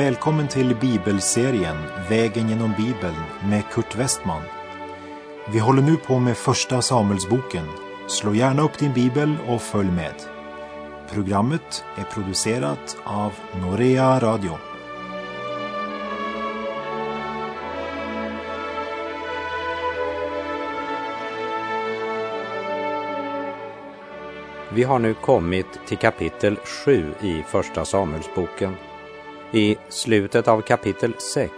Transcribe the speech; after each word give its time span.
Välkommen 0.00 0.48
till 0.48 0.76
bibelserien 0.76 1.76
Vägen 2.08 2.48
genom 2.48 2.72
Bibeln 2.76 3.16
med 3.50 3.62
Kurt 3.72 3.96
Westman. 3.96 4.42
Vi 5.52 5.58
håller 5.58 5.82
nu 5.82 5.96
på 5.96 6.18
med 6.18 6.36
Första 6.36 6.82
Samuelsboken. 6.82 7.66
Slå 8.08 8.34
gärna 8.34 8.62
upp 8.62 8.78
din 8.78 8.92
bibel 8.92 9.36
och 9.48 9.62
följ 9.62 9.90
med. 9.90 10.14
Programmet 11.12 11.84
är 11.96 12.04
producerat 12.04 12.96
av 13.04 13.32
Norea 13.60 14.20
Radio. 14.20 14.58
Vi 24.72 24.82
har 24.82 24.98
nu 24.98 25.14
kommit 25.14 25.80
till 25.86 25.98
kapitel 25.98 26.56
7 26.56 27.14
i 27.20 27.42
Första 27.42 27.84
Samuelsboken. 27.84 28.76
I 29.52 29.76
slutet 29.88 30.48
av 30.48 30.60
kapitel 30.60 31.14
6 31.34 31.52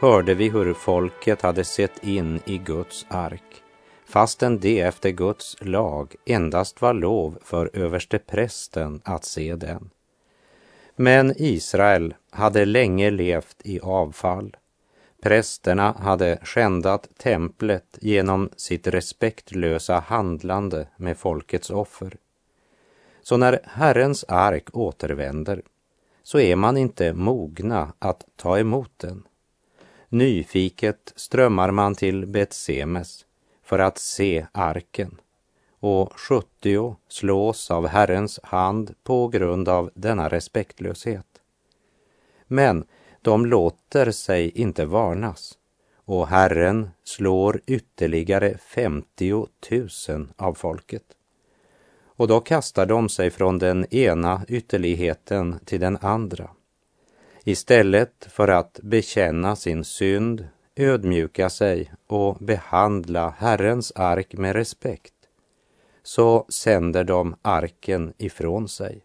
hörde 0.00 0.34
vi 0.34 0.48
hur 0.48 0.74
folket 0.74 1.42
hade 1.42 1.64
sett 1.64 2.04
in 2.04 2.40
i 2.44 2.58
Guds 2.58 3.06
ark, 3.08 3.62
fastän 4.06 4.58
det 4.58 4.80
efter 4.80 5.10
Guds 5.10 5.56
lag 5.60 6.14
endast 6.26 6.82
var 6.82 6.94
lov 6.94 7.38
för 7.42 7.70
överste 7.72 8.18
prästen 8.18 9.00
att 9.04 9.24
se 9.24 9.54
den. 9.54 9.90
Men 10.96 11.34
Israel 11.36 12.14
hade 12.30 12.64
länge 12.64 13.10
levt 13.10 13.56
i 13.64 13.80
avfall. 13.80 14.56
Prästerna 15.22 15.92
hade 15.92 16.38
skändat 16.42 17.08
templet 17.18 17.98
genom 18.00 18.50
sitt 18.56 18.86
respektlösa 18.86 19.98
handlande 19.98 20.86
med 20.96 21.18
folkets 21.18 21.70
offer. 21.70 22.16
Så 23.22 23.36
när 23.36 23.60
Herrens 23.64 24.24
ark 24.28 24.68
återvänder 24.72 25.62
så 26.22 26.38
är 26.38 26.56
man 26.56 26.76
inte 26.76 27.12
mogna 27.12 27.92
att 27.98 28.24
ta 28.36 28.58
emot 28.58 28.92
den. 28.96 29.22
Nyfiket 30.08 31.12
strömmar 31.16 31.70
man 31.70 31.94
till 31.94 32.26
Betsemes 32.26 33.26
för 33.62 33.78
att 33.78 33.98
se 33.98 34.46
arken 34.52 35.20
och 35.80 36.12
70 36.20 36.96
slås 37.08 37.70
av 37.70 37.86
Herrens 37.86 38.40
hand 38.42 38.94
på 39.02 39.28
grund 39.28 39.68
av 39.68 39.90
denna 39.94 40.28
respektlöshet. 40.28 41.26
Men 42.46 42.84
de 43.22 43.46
låter 43.46 44.10
sig 44.10 44.50
inte 44.50 44.84
varnas 44.84 45.58
och 46.04 46.28
Herren 46.28 46.90
slår 47.04 47.60
ytterligare 47.66 48.58
50 48.58 49.46
000 50.08 50.28
av 50.36 50.54
folket 50.54 51.04
och 52.22 52.28
då 52.28 52.40
kastar 52.40 52.86
de 52.86 53.08
sig 53.08 53.30
från 53.30 53.58
den 53.58 53.94
ena 53.94 54.44
ytterligheten 54.48 55.58
till 55.64 55.80
den 55.80 55.98
andra. 56.00 56.50
Istället 57.44 58.26
för 58.30 58.48
att 58.48 58.80
bekänna 58.82 59.56
sin 59.56 59.84
synd, 59.84 60.48
ödmjuka 60.76 61.50
sig 61.50 61.92
och 62.06 62.36
behandla 62.40 63.34
Herrens 63.38 63.92
ark 63.96 64.32
med 64.32 64.52
respekt, 64.52 65.14
så 66.02 66.46
sänder 66.48 67.04
de 67.04 67.34
arken 67.42 68.12
ifrån 68.18 68.68
sig. 68.68 69.02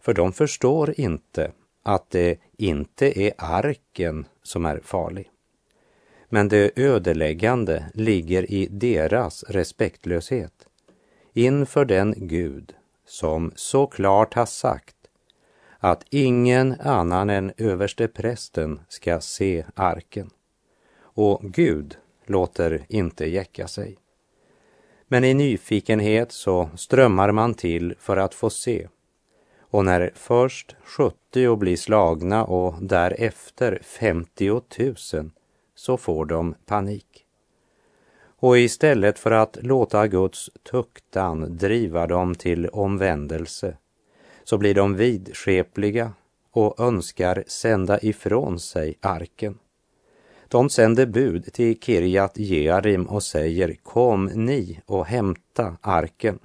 För 0.00 0.14
de 0.14 0.32
förstår 0.32 1.00
inte 1.00 1.52
att 1.82 2.10
det 2.10 2.38
inte 2.56 3.20
är 3.20 3.32
arken 3.38 4.26
som 4.42 4.64
är 4.64 4.80
farlig. 4.84 5.30
Men 6.28 6.48
det 6.48 6.70
ödeläggande 6.76 7.84
ligger 7.94 8.50
i 8.50 8.68
deras 8.70 9.44
respektlöshet 9.44 10.66
inför 11.36 11.84
den 11.84 12.14
Gud 12.16 12.74
som 13.06 13.52
så 13.56 13.86
klart 13.86 14.34
har 14.34 14.46
sagt 14.46 14.96
att 15.78 16.04
ingen 16.10 16.80
annan 16.80 17.30
än 17.30 17.52
överste 17.56 18.08
prästen 18.08 18.80
ska 18.88 19.20
se 19.20 19.64
arken. 19.74 20.30
Och 20.98 21.40
Gud 21.42 21.96
låter 22.26 22.86
inte 22.88 23.26
jäcka 23.26 23.68
sig. 23.68 23.96
Men 25.08 25.24
i 25.24 25.34
nyfikenhet 25.34 26.32
så 26.32 26.70
strömmar 26.76 27.32
man 27.32 27.54
till 27.54 27.94
för 27.98 28.16
att 28.16 28.34
få 28.34 28.50
se. 28.50 28.88
Och 29.60 29.84
när 29.84 30.10
först 30.14 30.76
70 30.84 31.56
blir 31.56 31.76
slagna 31.76 32.44
och 32.44 32.74
därefter 32.80 33.78
50 33.82 34.60
000 35.14 35.30
så 35.74 35.96
får 35.96 36.24
de 36.24 36.54
panik. 36.66 37.25
Och 38.46 38.58
istället 38.58 39.18
för 39.18 39.30
att 39.30 39.58
låta 39.60 40.06
Guds 40.06 40.50
tuktan 40.70 41.56
driva 41.56 42.06
dem 42.06 42.34
till 42.34 42.68
omvändelse 42.68 43.76
så 44.44 44.58
blir 44.58 44.74
de 44.74 44.96
vidskepliga 44.96 46.12
och 46.50 46.80
önskar 46.80 47.44
sända 47.46 48.00
ifrån 48.00 48.60
sig 48.60 48.98
arken. 49.00 49.58
De 50.48 50.70
sänder 50.70 51.06
bud 51.06 51.52
till 51.52 51.80
Kirjat 51.80 52.38
Jearim 52.38 53.06
och 53.06 53.22
säger 53.22 53.76
kom 53.82 54.24
ni 54.24 54.80
och 54.86 55.06
hämta 55.06 55.76
arken. 55.80 56.38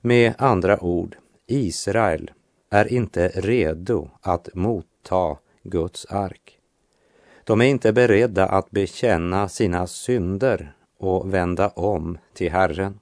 Med 0.00 0.34
andra 0.38 0.84
ord, 0.84 1.16
Israel 1.46 2.30
är 2.70 2.92
inte 2.92 3.28
redo 3.28 4.10
att 4.20 4.48
motta 4.54 5.36
Guds 5.62 6.06
ark. 6.06 6.58
De 7.44 7.60
är 7.60 7.66
inte 7.66 7.92
beredda 7.92 8.46
att 8.46 8.70
bekänna 8.70 9.48
sina 9.48 9.86
synder 9.86 10.74
och 11.00 11.34
vända 11.34 11.68
om 11.68 12.18
till 12.32 12.50
Herren. 12.50 13.00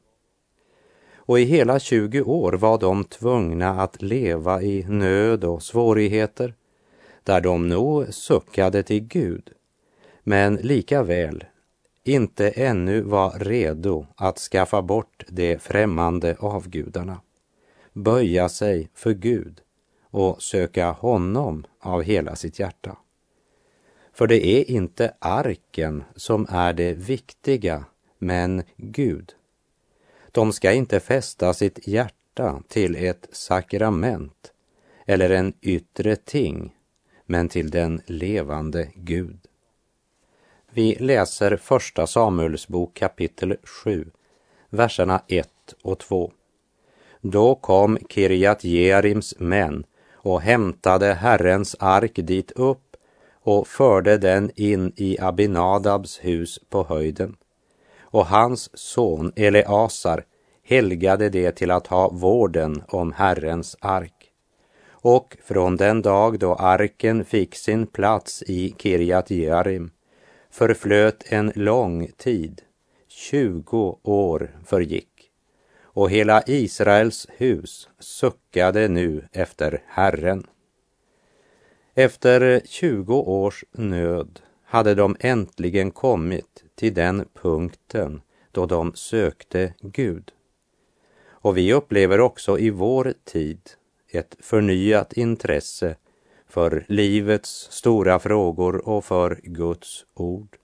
Och 1.17 1.41
i 1.41 1.45
hela 1.45 1.79
20 1.79 2.23
år 2.23 2.53
var 2.53 2.79
de 2.79 3.05
tvungna 3.05 3.83
att 3.83 4.03
leva 4.03 4.63
i 4.63 4.85
nöd 4.89 5.45
och 5.45 5.63
svårigheter, 5.63 6.55
där 7.23 7.41
de 7.41 7.69
nog 7.69 8.15
suckade 8.15 8.83
till 8.83 9.01
Gud, 9.01 9.51
men 10.23 10.57
lika 10.57 11.03
väl 11.03 11.45
inte 12.05 12.51
ännu 12.51 13.01
var 13.01 13.39
redo 13.39 14.07
att 14.17 14.39
skaffa 14.39 14.83
bort 14.83 15.25
de 15.29 15.59
främmande 15.59 16.37
avgudarna, 16.39 17.21
böja 17.93 18.49
sig 18.49 18.91
för 18.95 19.13
Gud 19.13 19.61
och 20.11 20.43
söka 20.43 20.91
honom 20.91 21.65
av 21.81 22.03
hela 22.03 22.37
sitt 22.37 22.59
hjärta. 22.59 22.97
För 24.19 24.27
det 24.27 24.47
är 24.47 24.71
inte 24.71 25.15
arken 25.19 26.05
som 26.17 26.47
är 26.51 26.73
det 26.73 26.95
viktiga, 26.95 27.85
men 28.19 28.63
Gud. 28.77 29.35
De 30.33 30.53
ska 30.53 30.73
inte 30.73 31.01
fästa 31.01 31.55
sitt 31.55 31.89
hjärta 31.89 32.63
till 32.69 32.97
ett 32.97 33.29
sakrament 33.33 34.53
eller 35.07 35.31
en 35.31 35.53
yttre 35.61 36.17
ting, 36.17 36.75
men 37.27 37.49
till 37.49 37.71
den 37.71 38.03
levande 38.07 38.89
Gud. 38.95 39.39
Vi 40.71 40.95
läser 40.95 41.57
Första 41.57 42.07
Samuelsbok 42.07 42.95
kapitel 42.95 43.57
7, 43.63 44.11
verserna 44.71 45.23
1 45.29 45.49
och 45.83 45.99
2. 45.99 46.33
Då 47.21 47.55
kom 47.55 47.99
Kirjat 48.09 48.65
Jearims 48.65 49.35
män 49.39 49.85
och 50.13 50.41
hämtade 50.41 51.15
Herrens 51.15 51.77
ark 51.79 52.13
dit 52.15 52.51
upp 52.51 52.88
och 53.49 53.69
förde 53.69 54.19
den 54.19 54.51
in 54.55 54.93
i 54.97 55.17
Abinadabs 55.21 56.19
hus 56.19 56.61
på 56.71 56.85
höjden. 56.85 57.37
Och 58.01 58.27
hans 58.27 58.79
son 58.79 59.33
Eleasar 59.37 60.25
helgade 60.65 61.29
det 61.29 61.53
till 61.53 61.71
att 61.71 61.87
ha 61.87 62.09
vården 62.09 62.83
om 62.89 63.13
Herrens 63.13 63.77
ark. 63.81 64.31
Och 64.91 65.37
från 65.45 65.77
den 65.77 66.03
dag 66.03 66.39
då 66.39 66.55
arken 66.55 67.25
fick 67.25 67.55
sin 67.55 67.87
plats 67.87 68.43
i 68.43 68.75
Kirjat 68.79 69.31
Jearim 69.31 69.91
förflöt 70.51 71.33
en 71.33 71.53
lång 71.55 72.11
tid, 72.17 72.63
tjugo 73.09 73.99
år 74.03 74.51
förgick 74.67 75.31
och 75.83 76.11
hela 76.11 76.43
Israels 76.47 77.27
hus 77.37 77.89
suckade 77.99 78.89
nu 78.89 79.29
efter 79.33 79.83
Herren. 79.87 80.47
Efter 81.99 82.61
20 82.65 83.15
års 83.15 83.65
nöd 83.73 84.41
hade 84.65 84.95
de 84.95 85.17
äntligen 85.21 85.91
kommit 85.91 86.65
till 86.75 86.95
den 86.95 87.25
punkten 87.43 88.21
då 88.53 88.67
de 88.67 88.93
sökte 88.95 89.75
Gud. 89.81 90.33
Och 91.29 91.57
vi 91.57 91.73
upplever 91.73 92.21
också 92.21 92.59
i 92.59 92.71
vår 92.71 93.15
tid 93.25 93.61
ett 94.09 94.37
förnyat 94.41 95.13
intresse 95.13 95.97
för 96.49 96.85
livets 96.89 97.69
stora 97.71 98.19
frågor 98.19 98.89
och 98.89 99.05
för 99.05 99.41
Guds 99.43 100.05
ord. 100.15 100.57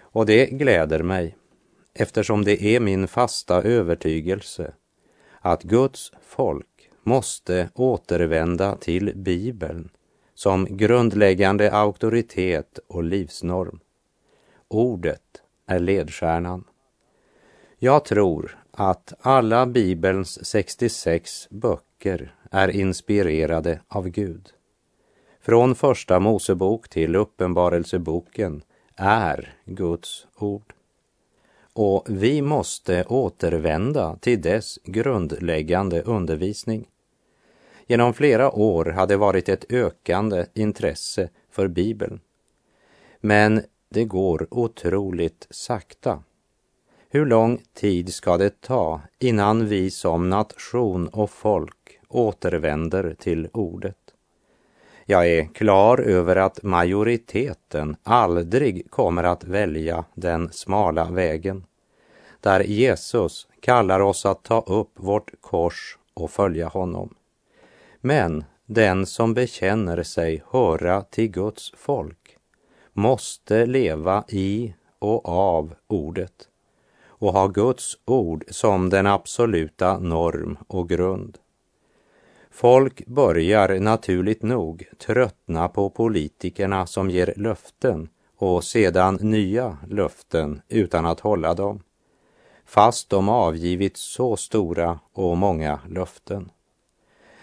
Och 0.00 0.26
det 0.26 0.46
gläder 0.46 1.02
mig 1.02 1.36
eftersom 1.94 2.44
det 2.44 2.62
är 2.62 2.80
min 2.80 3.08
fasta 3.08 3.62
övertygelse 3.62 4.72
att 5.40 5.62
Guds 5.62 6.12
folk 6.22 6.90
måste 7.02 7.68
återvända 7.74 8.76
till 8.76 9.12
Bibeln 9.16 9.90
som 10.42 10.76
grundläggande 10.76 11.72
auktoritet 11.72 12.78
och 12.86 13.04
livsnorm. 13.04 13.80
Ordet 14.68 15.42
är 15.66 15.78
ledstjärnan. 15.78 16.64
Jag 17.78 18.04
tror 18.04 18.58
att 18.70 19.12
alla 19.20 19.66
Bibelns 19.66 20.46
66 20.46 21.48
böcker 21.50 22.34
är 22.50 22.68
inspirerade 22.68 23.80
av 23.88 24.08
Gud. 24.08 24.48
från 25.40 25.74
första 25.74 26.20
Mosebok 26.20 26.88
till 26.88 27.16
Uppenbarelseboken 27.16 28.62
är 28.96 29.54
Guds 29.64 30.26
ord. 30.36 30.74
Och 31.72 32.04
vi 32.08 32.42
måste 32.42 33.04
återvända 33.04 34.16
till 34.16 34.42
dess 34.42 34.78
grundläggande 34.84 36.02
undervisning. 36.02 36.86
Genom 37.86 38.14
flera 38.14 38.52
år 38.52 38.84
har 38.84 39.06
det 39.06 39.16
varit 39.16 39.48
ett 39.48 39.72
ökande 39.72 40.46
intresse 40.54 41.28
för 41.50 41.68
Bibeln. 41.68 42.20
Men 43.20 43.62
det 43.88 44.04
går 44.04 44.46
otroligt 44.50 45.46
sakta. 45.50 46.22
Hur 47.10 47.26
lång 47.26 47.62
tid 47.74 48.14
ska 48.14 48.36
det 48.36 48.60
ta 48.60 49.00
innan 49.18 49.66
vi 49.66 49.90
som 49.90 50.30
nation 50.30 51.08
och 51.08 51.30
folk 51.30 52.00
återvänder 52.08 53.16
till 53.18 53.48
ordet? 53.52 53.96
Jag 55.04 55.28
är 55.28 55.44
klar 55.44 55.98
över 55.98 56.36
att 56.36 56.62
majoriteten 56.62 57.96
aldrig 58.02 58.90
kommer 58.90 59.24
att 59.24 59.44
välja 59.44 60.04
den 60.14 60.52
smala 60.52 61.10
vägen, 61.10 61.64
där 62.40 62.60
Jesus 62.60 63.48
kallar 63.60 64.00
oss 64.00 64.26
att 64.26 64.42
ta 64.42 64.60
upp 64.60 64.90
vårt 64.94 65.30
kors 65.40 65.98
och 66.14 66.30
följa 66.30 66.68
honom. 66.68 67.14
Men 68.04 68.44
den 68.66 69.06
som 69.06 69.34
bekänner 69.34 70.02
sig 70.02 70.42
höra 70.50 71.02
till 71.02 71.28
Guds 71.30 71.72
folk 71.76 72.36
måste 72.92 73.66
leva 73.66 74.24
i 74.28 74.74
och 74.98 75.28
av 75.28 75.74
ordet 75.86 76.48
och 77.06 77.32
ha 77.32 77.46
Guds 77.46 77.98
ord 78.04 78.44
som 78.48 78.90
den 78.90 79.06
absoluta 79.06 79.98
norm 79.98 80.58
och 80.66 80.88
grund. 80.88 81.38
Folk 82.50 83.06
börjar 83.06 83.80
naturligt 83.80 84.42
nog 84.42 84.84
tröttna 84.98 85.68
på 85.68 85.90
politikerna 85.90 86.86
som 86.86 87.10
ger 87.10 87.34
löften 87.36 88.08
och 88.36 88.64
sedan 88.64 89.18
nya 89.20 89.78
löften 89.88 90.62
utan 90.68 91.06
att 91.06 91.20
hålla 91.20 91.54
dem, 91.54 91.82
fast 92.64 93.10
de 93.10 93.28
avgivit 93.28 93.96
så 93.96 94.36
stora 94.36 94.98
och 95.12 95.36
många 95.36 95.80
löften. 95.88 96.50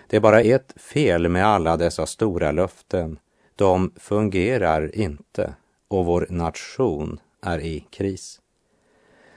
Det 0.10 0.16
är 0.16 0.22
bara 0.22 0.42
ett 0.42 0.74
fel 0.82 1.30
med 1.30 1.46
alla 1.46 1.78
dessa 1.78 2.06
stora 2.06 2.52
löften. 2.52 3.20
De 3.56 3.92
fungerar 3.96 4.96
inte 4.96 5.54
och 5.88 6.06
vår 6.06 6.28
nation 6.30 7.20
är 7.42 7.60
i 7.60 7.86
kris. 7.90 8.42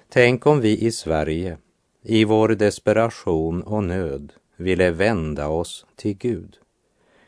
Tänk 0.08 0.46
om 0.46 0.60
vi 0.60 0.78
i 0.78 0.92
Sverige, 0.92 1.58
i 2.02 2.24
vår 2.24 2.48
desperation 2.48 3.62
och 3.62 3.84
nöd, 3.84 4.32
ville 4.56 4.90
vända 4.90 5.48
oss 5.48 5.86
till 5.96 6.16
Gud, 6.16 6.56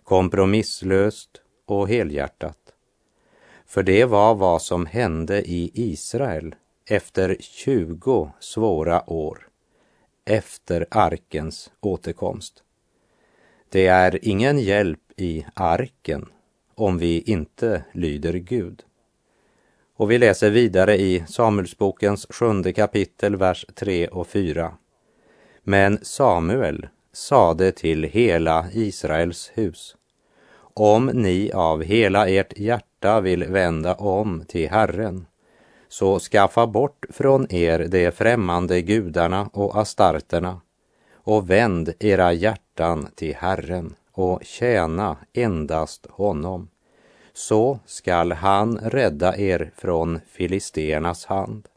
kompromisslöst 0.05 1.31
och 1.67 1.89
helhjärtat. 1.89 2.59
För 3.67 3.83
det 3.83 4.05
var 4.05 4.35
vad 4.35 4.63
som 4.63 4.87
hände 4.87 5.43
i 5.51 5.71
Israel 5.75 6.55
efter 6.89 7.37
20 7.41 8.33
svåra 8.41 9.11
år 9.11 9.49
efter 10.25 10.87
arkens 10.91 11.71
återkomst. 11.81 12.64
Det 13.75 13.87
är 13.87 14.19
ingen 14.23 14.59
hjälp 14.59 15.01
i 15.17 15.47
arken 15.55 16.29
om 16.75 16.99
vi 16.99 17.21
inte 17.21 17.85
lyder 17.93 18.33
Gud. 18.33 18.83
Och 19.97 20.11
vi 20.11 20.19
läser 20.19 20.51
vidare 20.51 20.97
i 20.97 21.25
Samuelsbokens 21.29 22.27
sjunde 22.31 22.73
kapitel, 22.73 23.37
vers 23.37 23.67
3 23.75 24.09
och 24.09 24.27
4. 24.27 24.75
Men 25.63 25.99
Samuel 26.03 26.89
sade 27.13 27.73
till 27.73 28.05
hela 28.05 28.67
Israels 28.73 29.51
hus. 29.55 29.97
Om 30.75 31.07
ni 31.07 31.53
av 31.53 31.83
hela 31.83 32.29
ert 32.29 32.59
hjärta 32.59 33.21
vill 33.21 33.45
vända 33.45 33.95
om 33.95 34.45
till 34.49 34.71
Herren, 34.71 35.27
så 35.89 36.19
skaffa 36.19 36.67
bort 36.67 37.07
från 37.11 37.53
er 37.53 37.79
de 37.79 38.11
främmande 38.11 38.83
gudarna 38.83 39.51
och 39.53 39.77
astarterna 39.77 40.61
och 41.15 41.51
vänd 41.51 41.93
era 42.01 42.33
hjärtan 42.33 42.64
till 43.15 43.35
Herren 43.35 43.95
och 44.13 44.45
tjäna 44.45 45.17
endast 45.33 46.07
honom. 46.11 46.69
Så 47.33 47.79
skall 47.87 48.33
han 48.33 48.79
rädda 48.79 49.37
er 49.37 49.73
från 49.77 50.21
filisternas 50.27 51.25
hand. 51.27 51.69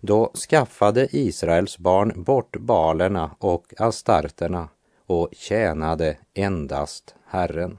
Då 0.00 0.32
skaffade 0.34 1.08
Israels 1.10 1.78
barn 1.78 2.22
bort 2.22 2.56
balerna 2.56 3.30
och 3.38 3.74
astarterna 3.78 4.68
och 5.06 5.28
tjänade 5.32 6.16
endast 6.34 7.14
Herren. 7.26 7.78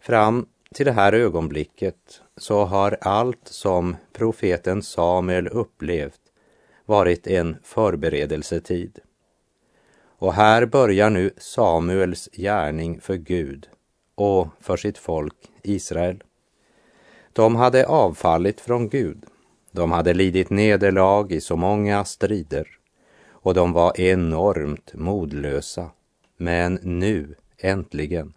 Fram 0.00 0.46
till 0.74 0.86
det 0.86 0.92
här 0.92 1.12
ögonblicket 1.12 2.22
så 2.36 2.64
har 2.64 2.96
allt 3.00 3.48
som 3.48 3.96
profeten 4.12 4.82
Samuel 4.82 5.48
upplevt 5.48 6.20
varit 6.86 7.26
en 7.26 7.56
förberedelsetid. 7.62 8.98
Och 10.20 10.34
här 10.34 10.66
börjar 10.66 11.10
nu 11.10 11.30
Samuels 11.36 12.28
gärning 12.32 13.00
för 13.00 13.16
Gud 13.16 13.68
och 14.14 14.48
för 14.60 14.76
sitt 14.76 14.98
folk 14.98 15.36
Israel. 15.62 16.22
De 17.32 17.56
hade 17.56 17.86
avfallit 17.86 18.60
från 18.60 18.88
Gud 18.88 19.24
de 19.72 19.92
hade 19.92 20.14
lidit 20.14 20.50
nederlag 20.50 21.32
i 21.32 21.40
så 21.40 21.56
många 21.56 22.04
strider 22.04 22.68
och 23.30 23.54
de 23.54 23.72
var 23.72 24.00
enormt 24.00 24.94
modlösa. 24.94 25.90
Men 26.36 26.74
nu, 26.82 27.34
äntligen, 27.58 28.32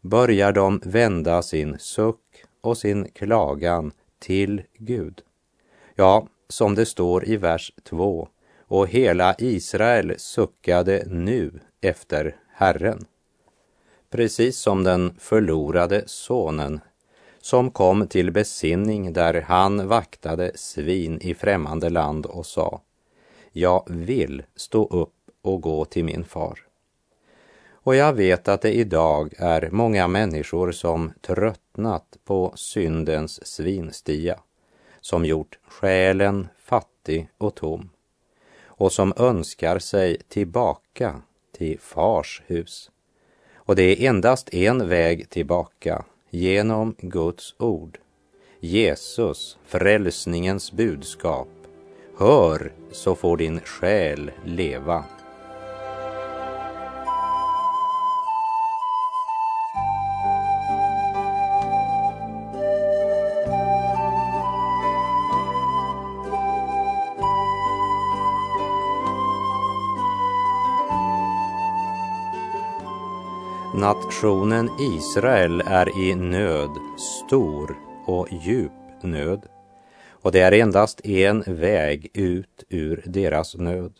börjar 0.00 0.52
de 0.52 0.80
vända 0.84 1.42
sin 1.42 1.78
suck 1.78 2.44
och 2.60 2.78
sin 2.78 3.08
klagan 3.10 3.92
till 4.18 4.62
Gud. 4.78 5.22
Ja, 5.94 6.26
som 6.48 6.74
det 6.74 6.86
står 6.86 7.28
i 7.28 7.36
vers 7.36 7.72
2, 7.84 8.28
och 8.70 8.88
hela 8.88 9.34
Israel 9.38 10.14
suckade 10.18 11.04
nu 11.06 11.60
efter 11.80 12.36
Herren. 12.48 13.04
Precis 14.10 14.58
som 14.58 14.84
den 14.84 15.14
förlorade 15.18 16.02
sonen 16.06 16.80
som 17.40 17.70
kom 17.70 18.06
till 18.06 18.30
besinning 18.30 19.12
där 19.12 19.40
han 19.40 19.88
vaktade 19.88 20.52
svin 20.54 21.18
i 21.20 21.34
främmande 21.34 21.90
land 21.90 22.26
och 22.26 22.46
sa 22.46 22.80
Jag 23.52 23.84
vill 23.88 24.42
stå 24.56 24.86
upp 24.86 25.14
och 25.42 25.60
gå 25.60 25.84
till 25.84 26.04
min 26.04 26.24
far. 26.24 26.58
Och 27.72 27.96
jag 27.96 28.12
vet 28.12 28.48
att 28.48 28.62
det 28.62 28.72
idag 28.72 29.34
är 29.36 29.68
många 29.70 30.08
människor 30.08 30.72
som 30.72 31.12
tröttnat 31.20 32.16
på 32.24 32.52
syndens 32.54 33.46
svinstia, 33.46 34.40
som 35.00 35.24
gjort 35.24 35.58
själen 35.68 36.48
fattig 36.58 37.28
och 37.38 37.54
tom 37.54 37.90
och 38.80 38.92
som 38.92 39.12
önskar 39.16 39.78
sig 39.78 40.16
tillbaka 40.28 41.22
till 41.58 41.78
fars 41.80 42.42
hus. 42.46 42.90
Och 43.54 43.76
det 43.76 43.82
är 43.82 44.08
endast 44.08 44.54
en 44.54 44.88
väg 44.88 45.30
tillbaka 45.30 46.04
genom 46.30 46.94
Guds 46.98 47.54
ord. 47.58 47.98
Jesus, 48.60 49.58
frälsningens 49.66 50.72
budskap. 50.72 51.48
Hör 52.18 52.72
så 52.92 53.14
får 53.14 53.36
din 53.36 53.60
själ 53.60 54.30
leva. 54.44 55.04
Nationen 73.80 74.70
Israel 74.78 75.62
är 75.66 75.98
i 75.98 76.14
nöd, 76.14 76.70
stor 76.98 77.78
och 78.06 78.28
djup 78.32 79.02
nöd. 79.02 79.46
Och 80.10 80.32
det 80.32 80.40
är 80.40 80.52
endast 80.52 81.06
en 81.06 81.44
väg 81.46 82.10
ut 82.14 82.64
ur 82.68 83.02
deras 83.06 83.54
nöd, 83.54 83.92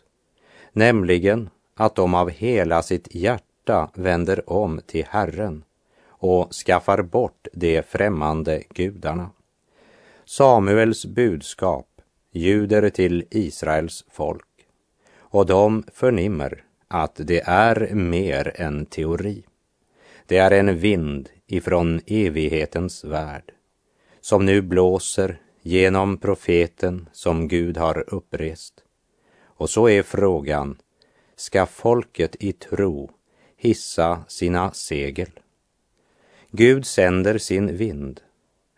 nämligen 0.73 1.49
att 1.75 1.95
de 1.95 2.13
av 2.13 2.29
hela 2.29 2.81
sitt 2.81 3.15
hjärta 3.15 3.89
vänder 3.93 4.49
om 4.49 4.81
till 4.87 5.05
Herren 5.09 5.63
och 6.07 6.53
skaffar 6.53 7.01
bort 7.01 7.47
de 7.53 7.81
främmande 7.81 8.63
gudarna. 8.69 9.29
Samuels 10.25 11.05
budskap 11.05 11.87
ljuder 12.31 12.89
till 12.89 13.25
Israels 13.31 14.05
folk 14.11 14.67
och 15.19 15.45
de 15.45 15.83
förnimmer 15.93 16.63
att 16.87 17.15
det 17.15 17.41
är 17.45 17.95
mer 17.95 18.51
än 18.55 18.85
teori. 18.85 19.43
Det 20.31 20.37
är 20.37 20.51
en 20.51 20.77
vind 20.77 21.29
ifrån 21.47 22.01
evighetens 22.07 23.03
värld 23.03 23.51
som 24.21 24.45
nu 24.45 24.61
blåser 24.61 25.41
genom 25.61 26.17
profeten 26.17 27.09
som 27.13 27.47
Gud 27.47 27.77
har 27.77 28.13
upprest. 28.13 28.73
Och 29.43 29.69
så 29.69 29.89
är 29.89 30.03
frågan, 30.03 30.77
ska 31.35 31.65
folket 31.65 32.35
i 32.39 32.51
tro 32.53 33.11
hissa 33.57 34.23
sina 34.27 34.71
segel? 34.71 35.29
Gud 36.51 36.85
sänder 36.85 37.37
sin 37.37 37.77
vind, 37.77 38.21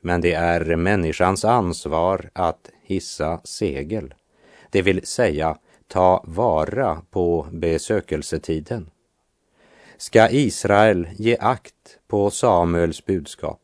men 0.01 0.21
det 0.21 0.33
är 0.33 0.75
människans 0.75 1.45
ansvar 1.45 2.29
att 2.33 2.69
hissa 2.83 3.41
segel, 3.43 4.13
det 4.69 4.81
vill 4.81 5.05
säga 5.05 5.57
ta 5.87 6.23
vara 6.27 7.01
på 7.09 7.47
besökelsetiden. 7.51 8.89
Ska 9.97 10.29
Israel 10.29 11.07
ge 11.15 11.37
akt 11.39 11.99
på 12.07 12.31
Samuels 12.31 13.05
budskap? 13.05 13.59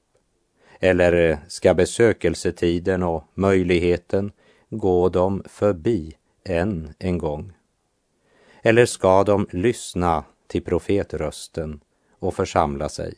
Eller 0.79 1.13
eh, 1.13 1.38
ska 1.48 1.74
besökelsetiden 1.74 3.03
och 3.03 3.24
möjligheten 3.33 4.31
gå 4.69 5.09
dem 5.09 5.43
förbi 5.45 6.15
än 6.45 6.93
en 7.00 7.17
gång? 7.17 7.53
Eller 8.62 8.86
ska 8.86 9.24
de 9.24 9.48
lyssna 9.51 10.24
till 10.48 10.63
profetrösten 10.63 11.79
och 12.19 12.36
församla 12.36 12.89
sig? 12.89 13.13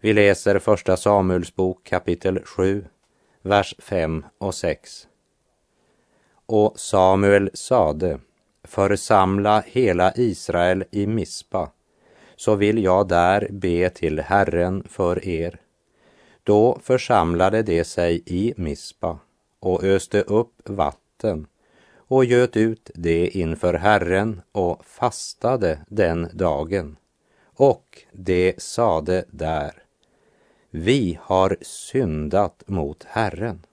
Vi 0.00 0.12
läser 0.12 0.58
Första 0.58 0.96
Samuels 0.96 1.54
bok 1.54 1.84
kapitel 1.84 2.44
7, 2.44 2.84
vers 3.42 3.74
5 3.78 4.24
och 4.38 4.54
6. 4.54 5.08
Och 6.46 6.80
Samuel 6.80 7.50
sade, 7.54 8.20
församla 8.64 9.62
hela 9.66 10.12
Israel 10.16 10.84
i 10.90 11.06
Mispa, 11.06 11.70
så 12.38 12.54
vill 12.54 12.84
jag 12.84 13.08
där 13.08 13.48
be 13.50 13.90
till 13.90 14.20
Herren 14.20 14.84
för 14.88 15.28
er. 15.28 15.60
Då 16.42 16.78
församlade 16.82 17.62
de 17.62 17.84
sig 17.84 18.22
i 18.26 18.54
Mispa 18.56 19.18
och 19.60 19.84
öste 19.84 20.22
upp 20.22 20.68
vatten 20.68 21.46
och 21.96 22.24
göt 22.24 22.56
ut 22.56 22.90
det 22.94 23.28
inför 23.28 23.74
Herren 23.74 24.40
och 24.52 24.84
fastade 24.84 25.78
den 25.88 26.28
dagen. 26.32 26.96
Och 27.44 28.02
de 28.12 28.54
sade 28.58 29.24
där, 29.30 29.72
vi 30.70 31.18
har 31.22 31.56
syndat 31.60 32.62
mot 32.66 33.04
Herren. 33.04 33.66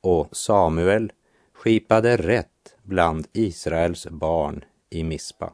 Och 0.00 0.36
Samuel 0.36 1.12
skipade 1.52 2.16
rätt 2.16 2.76
bland 2.82 3.26
Israels 3.32 4.06
barn 4.06 4.64
i 4.90 5.04
Mispa. 5.04 5.52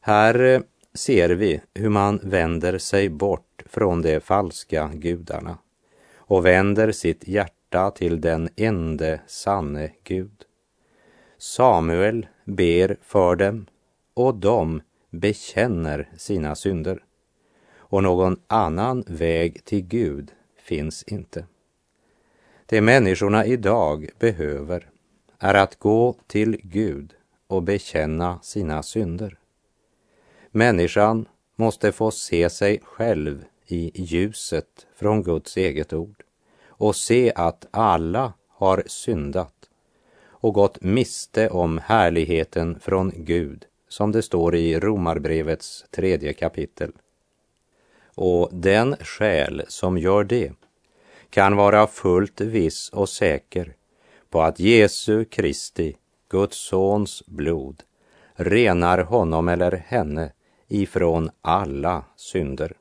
Här 0.00 0.40
eh, 0.40 0.60
ser 0.94 1.30
vi 1.30 1.60
hur 1.74 1.88
man 1.88 2.20
vänder 2.22 2.78
sig 2.78 3.08
bort 3.08 3.62
från 3.66 4.02
de 4.02 4.20
falska 4.20 4.90
gudarna 4.94 5.58
och 6.16 6.46
vänder 6.46 6.92
sitt 6.92 7.28
hjärta 7.28 7.90
till 7.90 8.20
den 8.20 8.48
ende 8.56 9.20
sanne 9.26 9.90
Gud. 10.04 10.44
Samuel 11.38 12.26
ber 12.44 12.96
för 13.02 13.36
dem 13.36 13.66
och 14.14 14.34
de 14.34 14.82
bekänner 15.10 16.08
sina 16.16 16.54
synder. 16.54 17.04
Och 17.76 18.02
någon 18.02 18.36
annan 18.46 19.04
väg 19.06 19.64
till 19.64 19.82
Gud 19.82 20.32
finns 20.62 21.02
inte. 21.02 21.44
Det 22.66 22.80
människorna 22.80 23.46
idag 23.46 24.08
behöver 24.18 24.88
är 25.38 25.54
att 25.54 25.78
gå 25.78 26.14
till 26.26 26.60
Gud 26.62 27.14
och 27.46 27.62
bekänna 27.62 28.38
sina 28.42 28.82
synder. 28.82 29.39
Människan 30.52 31.28
måste 31.56 31.92
få 31.92 32.10
se 32.10 32.50
sig 32.50 32.80
själv 32.84 33.44
i 33.66 34.02
ljuset 34.02 34.86
från 34.96 35.22
Guds 35.22 35.56
eget 35.56 35.92
ord 35.92 36.22
och 36.66 36.96
se 36.96 37.32
att 37.34 37.66
alla 37.70 38.32
har 38.48 38.82
syndat 38.86 39.54
och 40.22 40.54
gått 40.54 40.82
miste 40.82 41.48
om 41.48 41.78
härligheten 41.78 42.80
från 42.80 43.12
Gud, 43.16 43.64
som 43.88 44.12
det 44.12 44.22
står 44.22 44.56
i 44.56 44.80
Romarbrevets 44.80 45.84
tredje 45.90 46.32
kapitel. 46.32 46.92
Och 48.14 48.48
den 48.52 48.96
själ 48.96 49.62
som 49.68 49.98
gör 49.98 50.24
det 50.24 50.52
kan 51.30 51.56
vara 51.56 51.86
fullt 51.86 52.40
viss 52.40 52.88
och 52.88 53.08
säker 53.08 53.74
på 54.30 54.42
att 54.42 54.60
Jesu 54.60 55.24
Kristi, 55.24 55.96
Guds 56.28 56.56
sons 56.56 57.22
blod, 57.26 57.82
renar 58.34 58.98
honom 58.98 59.48
eller 59.48 59.72
henne 59.72 60.32
ifrån 60.70 61.30
alla 61.42 62.04
synder. 62.16 62.72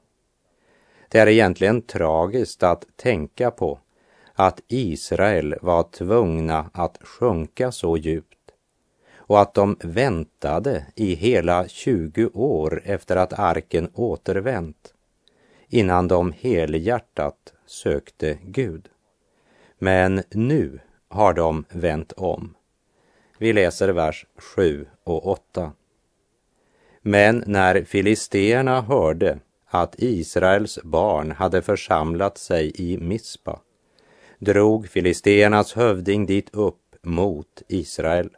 Det 1.09 1.19
är 1.19 1.27
egentligen 1.27 1.81
tragiskt 1.81 2.63
att 2.63 2.85
tänka 2.95 3.51
på 3.51 3.79
att 4.33 4.61
Israel 4.67 5.55
var 5.61 5.83
tvungna 5.83 6.69
att 6.73 6.97
sjunka 7.01 7.71
så 7.71 7.97
djupt 7.97 8.35
och 9.15 9.41
att 9.41 9.53
de 9.53 9.77
väntade 9.83 10.85
i 10.95 11.15
hela 11.15 11.67
20 11.67 12.29
år 12.33 12.81
efter 12.85 13.15
att 13.15 13.39
arken 13.39 13.89
återvänt 13.93 14.93
innan 15.67 16.07
de 16.07 16.31
helhjärtat 16.31 17.53
sökte 17.65 18.37
Gud. 18.43 18.89
Men 19.77 20.23
nu 20.31 20.79
har 21.07 21.33
de 21.33 21.65
vänt 21.69 22.11
om. 22.11 22.55
Vi 23.37 23.53
läser 23.53 23.89
vers 23.89 24.25
7 24.35 24.85
och 25.03 25.27
8. 25.27 25.71
Men 27.09 27.43
när 27.47 27.83
filisteerna 27.83 28.81
hörde 28.81 29.39
att 29.65 29.95
Israels 29.97 30.79
barn 30.83 31.31
hade 31.31 31.61
församlat 31.61 32.37
sig 32.37 32.71
i 32.75 32.97
Mispa 32.97 33.59
drog 34.39 34.87
filisteernas 34.87 35.73
hövding 35.73 36.25
dit 36.25 36.49
upp 36.53 36.95
mot 37.01 37.61
Israel. 37.67 38.29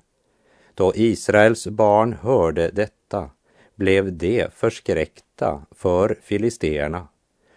Då 0.74 0.92
Israels 0.96 1.68
barn 1.68 2.14
hörde 2.22 2.70
detta 2.72 3.30
blev 3.76 4.14
de 4.18 4.48
förskräckta 4.56 5.66
för 5.72 6.18
filisteerna 6.22 7.08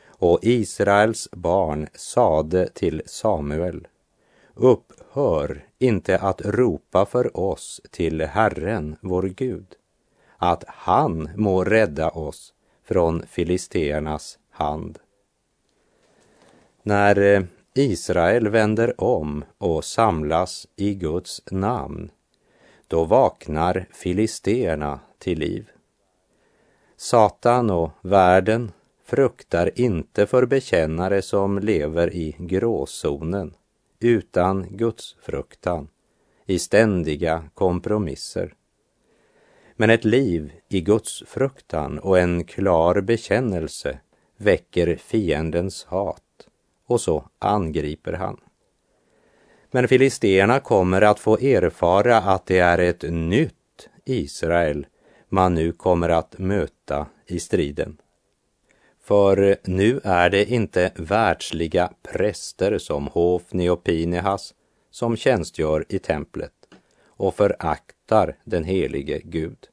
och 0.09 0.39
Israels 0.43 1.29
barn 1.33 1.89
sade 1.95 2.69
till 2.69 3.03
Samuel 3.07 3.87
Upphör 4.55 5.65
inte 5.79 6.19
att 6.19 6.41
ropa 6.45 7.07
för 7.07 7.37
oss 7.37 7.81
till 7.91 8.21
Herren, 8.21 8.97
vår 9.01 9.23
Gud, 9.23 9.67
att 10.45 10.65
han 10.67 11.31
må 11.37 11.65
rädda 11.65 12.09
oss 12.11 12.55
från 12.85 13.23
filisteernas 13.27 14.39
hand. 14.51 14.99
När 16.83 17.19
eh, 17.19 17.43
Israel 17.75 18.49
vänder 18.49 19.01
om 19.01 19.45
och 19.59 19.85
samlas 19.85 20.67
i 20.77 20.95
Guds 20.95 21.43
namn, 21.51 22.11
då 22.87 23.05
vaknar 23.05 23.87
filisteerna 23.93 25.01
till 25.19 25.39
liv. 25.39 25.71
Satan 26.97 27.71
och 27.71 27.91
världen 28.01 28.73
fruktar 29.05 29.71
inte 29.81 30.27
för 30.27 30.47
bekännare 30.47 31.23
som 31.23 31.59
lever 31.59 32.15
i 32.15 32.37
gråzonen, 32.39 33.55
utan 34.01 34.67
Guds 34.71 35.17
fruktan, 35.23 35.89
i 36.47 36.59
ständiga 36.59 37.45
kompromisser. 37.55 38.55
Men 39.77 39.91
ett 39.91 40.05
liv 40.05 40.53
i 40.69 40.81
Guds 40.81 41.23
fruktan 41.27 41.99
och 41.99 42.19
en 42.19 42.45
klar 42.45 43.01
bekännelse 43.01 43.99
väcker 44.37 44.97
fiendens 44.97 45.85
hat 45.85 46.23
och 46.87 47.01
så 47.01 47.29
angriper 47.39 48.13
han. 48.13 48.41
Men 49.71 49.89
filisterna 49.89 50.61
kommer 50.61 51.03
att 51.03 51.21
få 51.21 51.39
erfara 51.39 52.17
att 52.17 52.47
det 52.47 52.59
är 52.59 52.79
ett 52.79 53.03
nytt 53.03 53.89
Israel 54.05 54.87
man 55.29 55.55
nu 55.55 55.73
kommer 55.73 56.09
att 56.09 56.39
möta 56.39 57.07
i 57.27 57.41
striden. 57.41 57.97
För 59.03 59.57
nu 59.65 60.01
är 60.05 60.31
det 60.31 60.45
inte 60.45 60.93
världsliga 60.95 61.93
präster 62.13 62.79
som 62.79 63.07
Hofni 63.07 63.69
och 63.69 63.85
Pinehas 63.85 64.55
som 64.91 65.17
tjänstgör 65.17 65.85
i 65.89 65.99
templet 65.99 66.53
och 67.07 67.35
föraktar 67.35 67.94
den 68.45 68.65
helige 68.65 69.21
Gud. 69.25 69.69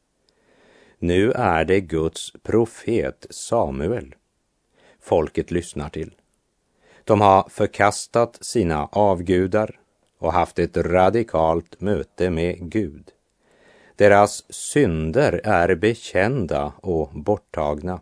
Nu 0.99 1.31
är 1.31 1.65
det 1.65 1.81
Guds 1.81 2.33
profet 2.43 3.27
Samuel 3.29 4.15
folket 5.01 5.51
lyssnar 5.51 5.89
till. 5.89 6.15
De 7.03 7.21
har 7.21 7.49
förkastat 7.49 8.37
sina 8.41 8.85
avgudar 8.85 9.79
och 10.17 10.33
haft 10.33 10.59
ett 10.59 10.77
radikalt 10.77 11.81
möte 11.81 12.29
med 12.29 12.71
Gud. 12.71 13.11
Deras 13.95 14.53
synder 14.53 15.41
är 15.43 15.75
bekända 15.75 16.73
och 16.81 17.09
borttagna. 17.13 18.01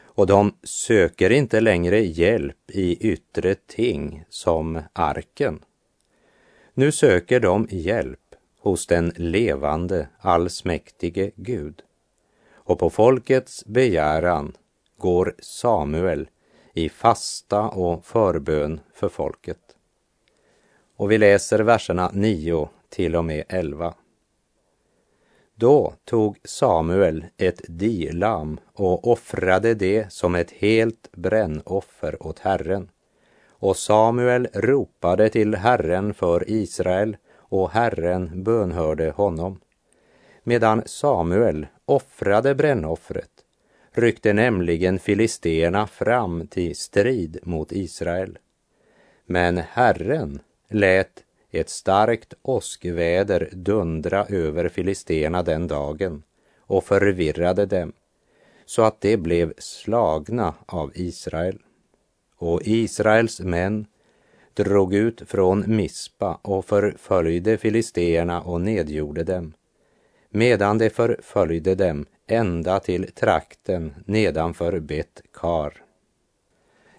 Och 0.00 0.26
de 0.26 0.56
söker 0.62 1.30
inte 1.30 1.60
längre 1.60 2.00
hjälp 2.00 2.70
i 2.70 3.10
yttre 3.12 3.54
ting 3.54 4.24
som 4.28 4.82
arken. 4.92 5.64
Nu 6.74 6.92
söker 6.92 7.40
de 7.40 7.68
hjälp 7.70 8.27
hos 8.58 8.86
den 8.86 9.12
levande, 9.16 10.08
allsmäktige 10.18 11.30
Gud. 11.36 11.82
Och 12.52 12.78
på 12.78 12.90
folkets 12.90 13.64
begäran 13.64 14.56
går 14.96 15.34
Samuel 15.38 16.28
i 16.74 16.88
fasta 16.88 17.68
och 17.68 18.06
förbön 18.06 18.80
för 18.94 19.08
folket. 19.08 19.58
Och 20.96 21.10
vi 21.10 21.18
läser 21.18 21.58
verserna 21.58 22.10
9 22.14 22.68
till 22.88 23.16
och 23.16 23.24
med 23.24 23.44
11. 23.48 23.94
Då 25.54 25.94
tog 26.04 26.38
Samuel 26.44 27.26
ett 27.36 27.60
dilam 27.68 28.60
och 28.72 29.12
offrade 29.12 29.74
det 29.74 30.12
som 30.12 30.34
ett 30.34 30.50
helt 30.50 31.12
brännoffer 31.12 32.26
åt 32.26 32.38
Herren. 32.38 32.90
Och 33.48 33.76
Samuel 33.76 34.48
ropade 34.54 35.28
till 35.28 35.54
Herren 35.54 36.14
för 36.14 36.50
Israel 36.50 37.16
och 37.48 37.70
Herren 37.70 38.42
bönhörde 38.42 39.10
honom. 39.10 39.60
Medan 40.42 40.82
Samuel 40.86 41.66
offrade 41.84 42.54
brännoffret 42.54 43.30
ryckte 43.92 44.32
nämligen 44.32 44.98
filisterna 44.98 45.86
fram 45.86 46.46
till 46.46 46.76
strid 46.76 47.38
mot 47.42 47.72
Israel. 47.72 48.38
Men 49.26 49.56
Herren 49.58 50.40
lät 50.68 51.24
ett 51.50 51.68
starkt 51.68 52.34
åskväder 52.42 53.48
dundra 53.52 54.26
över 54.26 54.68
filisterna 54.68 55.42
den 55.42 55.66
dagen 55.66 56.22
och 56.58 56.84
förvirrade 56.84 57.66
dem 57.66 57.92
så 58.66 58.82
att 58.82 59.00
de 59.00 59.16
blev 59.16 59.52
slagna 59.58 60.54
av 60.66 60.90
Israel. 60.94 61.58
Och 62.36 62.60
Israels 62.64 63.40
män 63.40 63.86
drog 64.64 64.94
ut 64.94 65.22
från 65.26 65.64
Mispa 65.76 66.38
och 66.42 66.64
förföljde 66.64 67.56
filisteerna 67.56 68.42
och 68.42 68.60
nedgjorde 68.60 69.24
dem, 69.24 69.52
medan 70.30 70.78
de 70.78 70.90
förföljde 70.90 71.74
dem 71.74 72.06
ända 72.26 72.80
till 72.80 73.12
trakten 73.12 73.94
nedanför 74.06 74.80
Bet-Kar. 74.80 75.72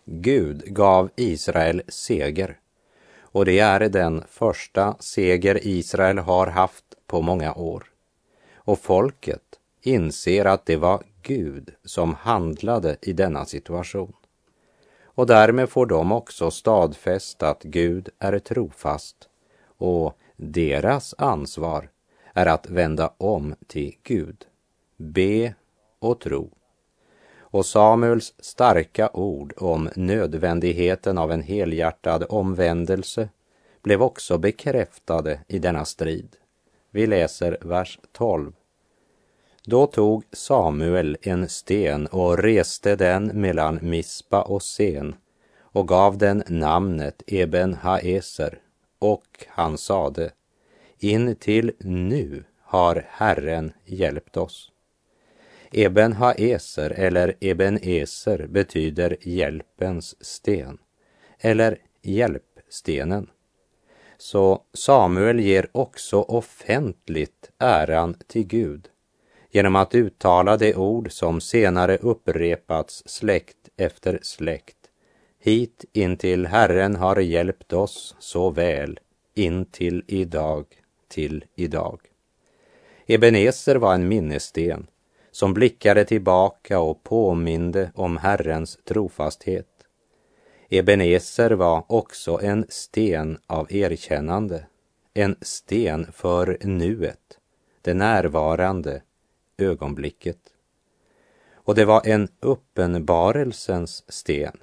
Gud 0.06 0.64
gav 0.66 1.10
Israel 1.16 1.82
seger 1.88 2.58
och 3.32 3.46
det 3.46 3.60
är 3.60 3.80
den 3.80 4.24
första 4.30 4.96
seger 5.00 5.68
Israel 5.68 6.18
har 6.18 6.48
haft 6.48 6.86
på 7.08 7.22
många 7.22 7.54
år. 7.54 7.84
Och 8.56 8.80
folket 8.80 9.44
inser 9.82 10.46
att 10.46 10.66
det 10.66 10.78
var 10.78 11.04
Gud 11.22 11.70
som 11.84 12.14
handlade 12.14 12.98
i 13.02 13.14
denna 13.14 13.46
situation. 13.46 14.14
Och 15.20 15.28
därmed 15.28 15.70
får 15.70 15.86
de 15.86 16.12
också 16.12 16.52
stadfäst 16.52 17.44
att 17.44 17.64
Gud 17.64 18.10
är 18.20 18.40
trofast 18.40 19.16
och 19.78 20.18
deras 20.38 21.16
ansvar 21.18 21.90
är 22.34 22.46
att 22.46 22.70
vända 22.70 23.14
om 23.18 23.56
till 23.68 23.96
Gud, 24.04 24.46
be 24.98 25.54
och 26.00 26.20
tro. 26.20 26.50
Och 27.40 27.66
Samuels 27.66 28.34
starka 28.40 29.10
ord 29.14 29.54
om 29.58 29.90
nödvändigheten 29.96 31.18
av 31.18 31.32
en 31.32 31.42
helhjärtad 31.42 32.26
omvändelse 32.30 33.30
blev 33.82 34.02
också 34.02 34.38
bekräftade 34.38 35.40
i 35.48 35.60
denna 35.60 35.86
strid. 35.86 36.36
Vi 36.92 37.08
läser 37.08 37.58
vers 37.62 38.00
12. 38.12 38.52
Då 39.66 39.88
tog 39.88 40.24
Samuel 40.32 41.18
en 41.22 41.50
sten 41.50 42.08
och 42.08 42.38
reste 42.38 42.96
den 42.96 43.26
mellan 43.26 43.80
Mispa 43.82 44.42
och 44.42 44.64
Sen 44.64 45.16
och 45.60 45.88
gav 45.88 46.18
den 46.18 46.44
namnet 46.48 47.24
Eben 47.28 47.74
Haeser 47.74 48.62
och 49.00 49.46
han 49.48 49.78
sade 49.78 50.32
In 51.00 51.36
till 51.36 51.72
nu 51.80 52.44
har 52.62 53.06
Herren 53.10 53.72
hjälpt 53.86 54.38
oss. 54.38 54.72
Eben 55.72 56.14
Haeser 56.14 56.90
eller 56.90 57.36
Eben 57.40 57.80
Eser 57.82 58.48
betyder 58.48 59.18
hjälpens 59.22 60.26
sten 60.26 60.78
eller 61.40 61.78
hjälpstenen. 62.02 63.30
Så 64.18 64.64
Samuel 64.74 65.40
ger 65.40 65.68
också 65.72 66.22
offentligt 66.22 67.52
äran 67.58 68.18
till 68.28 68.48
Gud 68.48 68.90
genom 69.52 69.76
att 69.76 69.96
uttala 69.96 70.58
de 70.58 70.76
ord 70.76 71.12
som 71.12 71.42
senare 71.42 71.98
upprepats 71.98 73.04
släkt 73.06 73.70
efter 73.78 74.20
släkt. 74.22 74.76
Hit 75.40 75.86
intill 75.94 76.46
Herren 76.46 76.96
har 76.96 77.20
hjälpt 77.20 77.74
oss 77.74 78.16
så 78.20 78.50
väl, 78.50 79.00
intill 79.36 80.04
idag, 80.08 80.66
till 81.08 81.46
idag. 81.56 82.00
Ebenezer 83.06 83.76
var 83.76 83.94
en 83.94 84.08
minnessten 84.08 84.88
som 85.32 85.54
blickade 85.54 86.06
tillbaka 86.06 86.80
och 86.80 87.04
påminde 87.04 87.92
om 87.96 88.18
Herrens 88.18 88.80
trofasthet. 88.84 89.68
Ebenezer 90.70 91.52
var 91.52 91.84
också 91.88 92.40
en 92.42 92.66
sten 92.70 93.38
av 93.48 93.74
erkännande, 93.74 94.66
en 95.14 95.36
sten 95.42 96.12
för 96.12 96.58
nuet, 96.62 97.38
det 97.82 97.94
närvarande 97.94 99.02
ögonblicket. 99.62 100.40
Och 101.54 101.76
det 101.76 101.86
var 101.86 102.08
en 102.08 102.28
uppenbarelsens 102.40 104.04
sten 104.08 104.58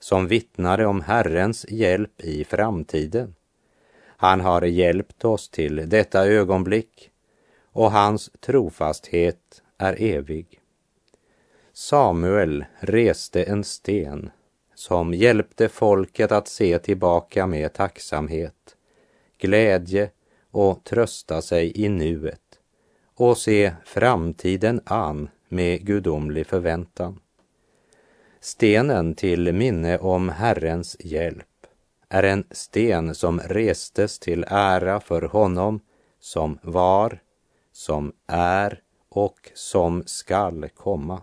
som 0.00 0.26
vittnade 0.26 0.86
om 0.86 1.00
Herrens 1.00 1.66
hjälp 1.68 2.20
i 2.20 2.44
framtiden. 2.44 3.34
Han 4.16 4.40
har 4.40 4.62
hjälpt 4.62 5.24
oss 5.24 5.48
till 5.48 5.88
detta 5.88 6.26
ögonblick 6.26 7.10
och 7.72 7.92
hans 7.92 8.30
trofasthet 8.40 9.62
är 9.78 10.02
evig. 10.02 10.60
Samuel 11.72 12.64
reste 12.78 13.42
en 13.42 13.64
sten 13.64 14.30
som 14.74 15.14
hjälpte 15.14 15.68
folket 15.68 16.32
att 16.32 16.48
se 16.48 16.78
tillbaka 16.78 17.46
med 17.46 17.72
tacksamhet, 17.72 18.76
glädje 19.38 20.10
och 20.50 20.84
trösta 20.84 21.42
sig 21.42 21.84
i 21.84 21.88
nuet 21.88 22.49
och 23.20 23.38
se 23.38 23.72
framtiden 23.84 24.80
an 24.84 25.28
med 25.48 25.86
gudomlig 25.86 26.46
förväntan. 26.46 27.20
Stenen 28.40 29.14
till 29.14 29.52
minne 29.52 29.98
om 29.98 30.28
Herrens 30.28 30.96
hjälp 31.00 31.66
är 32.08 32.22
en 32.22 32.44
sten 32.50 33.14
som 33.14 33.40
restes 33.40 34.18
till 34.18 34.44
ära 34.48 35.00
för 35.00 35.22
honom 35.22 35.80
som 36.20 36.58
var, 36.62 37.22
som 37.72 38.12
är 38.26 38.80
och 39.08 39.50
som 39.54 40.02
skall 40.06 40.68
komma. 40.74 41.22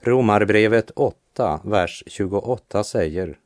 Romarbrevet 0.00 0.90
8, 0.90 1.60
vers 1.64 2.04
28 2.06 2.84
säger 2.84 3.38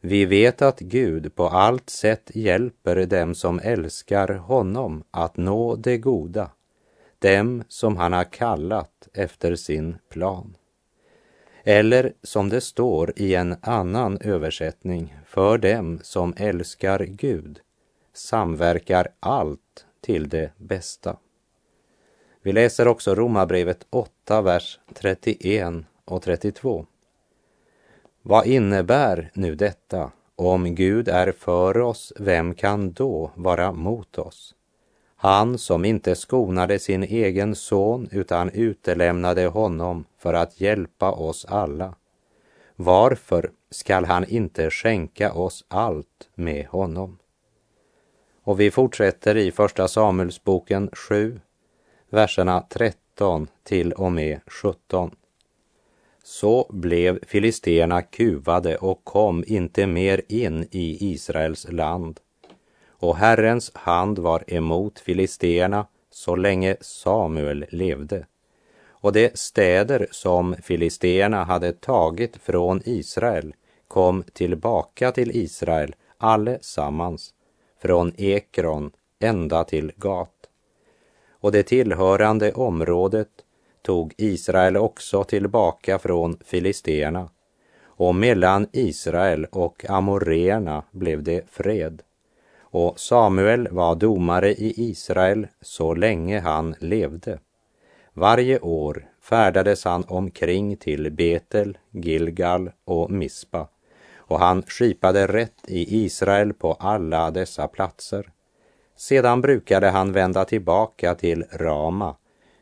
vi 0.00 0.24
vet 0.24 0.62
att 0.62 0.80
Gud 0.80 1.34
på 1.34 1.48
allt 1.48 1.90
sätt 1.90 2.30
hjälper 2.34 3.06
dem 3.06 3.34
som 3.34 3.60
älskar 3.62 4.28
honom 4.28 5.04
att 5.10 5.36
nå 5.36 5.76
det 5.76 5.98
goda, 5.98 6.50
dem 7.18 7.64
som 7.68 7.96
han 7.96 8.12
har 8.12 8.24
kallat 8.24 9.08
efter 9.12 9.54
sin 9.54 9.96
plan. 10.08 10.56
Eller 11.64 12.12
som 12.22 12.48
det 12.48 12.60
står 12.60 13.12
i 13.16 13.34
en 13.34 13.56
annan 13.60 14.18
översättning, 14.20 15.16
för 15.26 15.58
dem 15.58 16.00
som 16.02 16.34
älskar 16.36 17.04
Gud 17.04 17.60
samverkar 18.12 19.08
allt 19.20 19.86
till 20.00 20.28
det 20.28 20.50
bästa. 20.56 21.16
Vi 22.42 22.52
läser 22.52 22.88
också 22.88 23.14
Romarbrevet 23.14 23.86
8, 23.90 24.42
vers 24.42 24.80
31 24.94 25.74
och 26.04 26.22
32. 26.22 26.86
Vad 28.28 28.46
innebär 28.46 29.30
nu 29.34 29.54
detta? 29.54 30.10
Om 30.36 30.74
Gud 30.74 31.08
är 31.08 31.32
för 31.32 31.78
oss, 31.78 32.12
vem 32.18 32.54
kan 32.54 32.92
då 32.92 33.30
vara 33.34 33.72
mot 33.72 34.18
oss? 34.18 34.54
Han 35.16 35.58
som 35.58 35.84
inte 35.84 36.14
skonade 36.14 36.78
sin 36.78 37.02
egen 37.02 37.54
son 37.54 38.08
utan 38.12 38.50
utelämnade 38.50 39.46
honom 39.46 40.04
för 40.18 40.34
att 40.34 40.60
hjälpa 40.60 41.10
oss 41.12 41.44
alla. 41.44 41.94
Varför 42.76 43.50
skall 43.70 44.04
han 44.04 44.24
inte 44.24 44.70
skänka 44.70 45.32
oss 45.32 45.64
allt 45.68 46.28
med 46.34 46.66
honom? 46.66 47.18
Och 48.42 48.60
vi 48.60 48.70
fortsätter 48.70 49.36
i 49.36 49.52
Första 49.52 49.88
Samuelsboken 49.88 50.90
7, 50.92 51.40
verserna 52.10 52.60
13 52.60 53.48
till 53.62 53.92
och 53.92 54.12
med 54.12 54.40
17. 54.46 55.10
Så 56.30 56.66
blev 56.70 57.24
filisterna 57.26 58.02
kuvade 58.02 58.76
och 58.76 59.04
kom 59.04 59.44
inte 59.46 59.86
mer 59.86 60.22
in 60.28 60.68
i 60.70 61.12
Israels 61.12 61.66
land. 61.70 62.20
Och 62.88 63.16
Herrens 63.16 63.70
hand 63.74 64.18
var 64.18 64.44
emot 64.46 64.98
filisterna 64.98 65.86
så 66.10 66.36
länge 66.36 66.76
Samuel 66.80 67.66
levde. 67.70 68.26
Och 68.88 69.12
de 69.12 69.30
städer 69.34 70.06
som 70.10 70.56
filisterna 70.62 71.44
hade 71.44 71.72
tagit 71.72 72.36
från 72.36 72.82
Israel 72.84 73.54
kom 73.88 74.22
tillbaka 74.32 75.12
till 75.12 75.36
Israel 75.36 75.94
allesammans, 76.18 77.34
från 77.82 78.12
Ekron 78.16 78.90
ända 79.18 79.64
till 79.64 79.92
Gat 79.96 80.48
och 81.40 81.52
det 81.52 81.62
tillhörande 81.62 82.52
området 82.52 83.28
tog 83.82 84.14
Israel 84.16 84.76
också 84.76 85.24
tillbaka 85.24 85.98
från 85.98 86.38
filisterna 86.44 87.28
och 87.84 88.14
mellan 88.14 88.66
Israel 88.72 89.44
och 89.44 89.84
amoreerna 89.88 90.82
blev 90.90 91.22
det 91.22 91.44
fred. 91.50 92.02
och 92.70 93.00
Samuel 93.00 93.68
var 93.70 93.94
domare 93.94 94.50
i 94.50 94.90
Israel 94.90 95.46
så 95.60 95.94
länge 95.94 96.40
han 96.40 96.74
levde. 96.78 97.38
Varje 98.12 98.58
år 98.60 99.08
färdades 99.20 99.84
han 99.84 100.04
omkring 100.08 100.76
till 100.76 101.10
Betel, 101.12 101.78
Gilgal 101.90 102.70
och 102.84 103.10
Mispa 103.10 103.68
och 104.28 104.38
han 104.38 104.62
skipade 104.62 105.26
rätt 105.26 105.64
i 105.68 106.04
Israel 106.04 106.54
på 106.54 106.72
alla 106.72 107.30
dessa 107.30 107.68
platser. 107.68 108.30
Sedan 108.96 109.40
brukade 109.40 109.88
han 109.88 110.12
vända 110.12 110.44
tillbaka 110.44 111.14
till 111.14 111.44
Rama, 111.52 112.16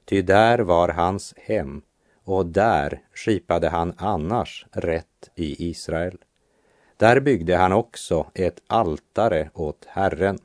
ty 0.07 0.23
där 0.23 0.59
var 0.59 0.89
hans 0.89 1.35
hem 1.37 1.83
och 2.25 2.47
där 2.47 3.01
skipade 3.15 3.69
han 3.69 3.95
annars 3.99 4.67
rätt 4.73 5.31
i 5.35 5.71
Israel. 5.71 6.19
Där 6.97 7.21
byggde 7.21 7.57
han 7.57 7.73
också 7.73 8.27
ett 8.35 8.63
altare 8.67 9.51
åt 9.55 9.85
Herren. 9.89 10.39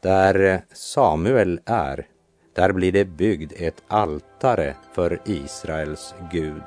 Där 0.00 0.62
Samuel 0.72 1.60
är, 1.64 2.06
där 2.52 2.72
blir 2.72 2.92
det 2.92 3.04
byggd 3.04 3.52
ett 3.56 3.82
altare 3.88 4.74
för 4.92 5.20
Israels 5.24 6.14
Gud. 6.32 6.62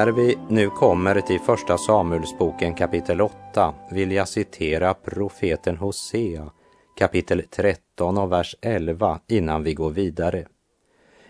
När 0.00 0.12
vi 0.12 0.38
nu 0.48 0.70
kommer 0.70 1.20
till 1.20 1.40
Första 1.40 1.78
Samuelsboken 1.78 2.74
kapitel 2.74 3.20
8 3.20 3.74
vill 3.90 4.12
jag 4.12 4.28
citera 4.28 4.94
profeten 4.94 5.76
Hosea 5.76 6.50
kapitel 6.98 7.42
13 7.50 8.18
och 8.18 8.32
vers 8.32 8.56
11 8.60 9.20
innan 9.26 9.62
vi 9.62 9.74
går 9.74 9.90
vidare. 9.90 10.46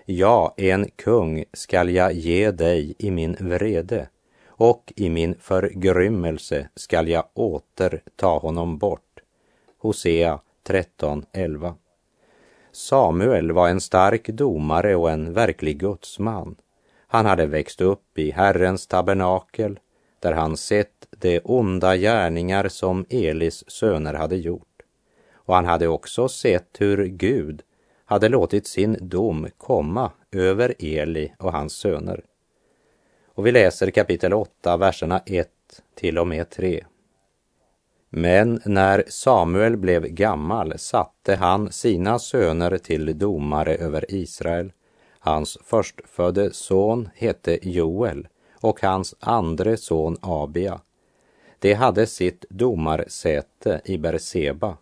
Ja, 0.05 0.55
en 0.57 0.89
kung 0.97 1.45
skall 1.53 1.91
jag 1.91 2.13
ge 2.13 2.51
dig 2.51 2.95
i 2.99 3.11
min 3.11 3.37
vrede 3.41 4.09
och 4.47 4.93
i 4.97 5.11
min 5.11 5.35
förgrymmelse 5.41 6.69
skall 6.75 7.09
jag 7.09 7.25
åter 7.35 8.03
ta 8.17 8.39
honom 8.39 8.79
bort. 8.79 9.21
Hosea 9.79 10.41
13.11 10.67 11.75
Samuel 12.73 13.53
var 13.53 13.69
en 13.69 13.81
stark 13.81 14.29
domare 14.29 14.97
och 14.97 15.11
en 15.11 15.33
verklig 15.33 15.79
gudsman. 15.79 16.57
Han 17.13 17.27
hade 17.27 17.47
växt 17.47 17.81
upp 17.81 18.19
i 18.19 18.31
Herrens 18.31 18.87
tabernakel 18.87 19.79
där 20.21 20.33
han 20.33 20.57
sett 20.57 21.07
de 21.11 21.41
onda 21.45 21.97
gärningar 21.97 22.69
som 22.69 23.07
Elis 23.11 23.71
söner 23.71 24.15
hade 24.15 24.37
gjort. 24.37 24.83
Och 25.35 25.55
han 25.55 25.65
hade 25.65 25.89
också 25.89 26.29
sett 26.29 26.77
hur 26.79 27.07
Gud 27.07 27.63
hade 28.05 28.29
låtit 28.29 28.67
sin 28.67 28.97
dom 29.01 29.49
komma 29.57 30.13
över 30.33 30.75
Eli 30.79 31.33
och 31.39 31.53
hans 31.53 31.73
söner. 31.73 32.25
Och 33.35 33.47
vi 33.47 33.53
läser 33.53 33.91
kapitel 33.91 34.33
8, 34.33 34.77
verserna 34.77 35.23
1 35.27 35.49
till 35.95 36.19
och 36.19 36.27
med 36.27 36.51
3. 36.51 36.85
Men 38.11 38.61
när 38.65 39.05
Samuel 39.09 39.77
blev 39.77 40.07
gammal 40.07 40.79
satte 40.79 41.35
han 41.37 41.73
sina 41.73 42.19
söner 42.19 42.79
till 42.79 43.19
domare 43.19 43.75
över 43.75 44.05
Israel 44.09 44.73
Hans 45.23 45.59
förstfödde 45.65 46.53
son 46.53 47.09
hette 47.15 47.59
Joel 47.63 48.29
och 48.61 48.83
hans 48.83 49.15
andre 49.21 49.77
son 49.77 50.17
Abia. 50.21 50.81
De 51.59 51.75
hade 51.75 52.07
sitt 52.07 52.45
domarsäte 52.51 53.81
i 53.85 53.99
Berseba, 53.99 54.77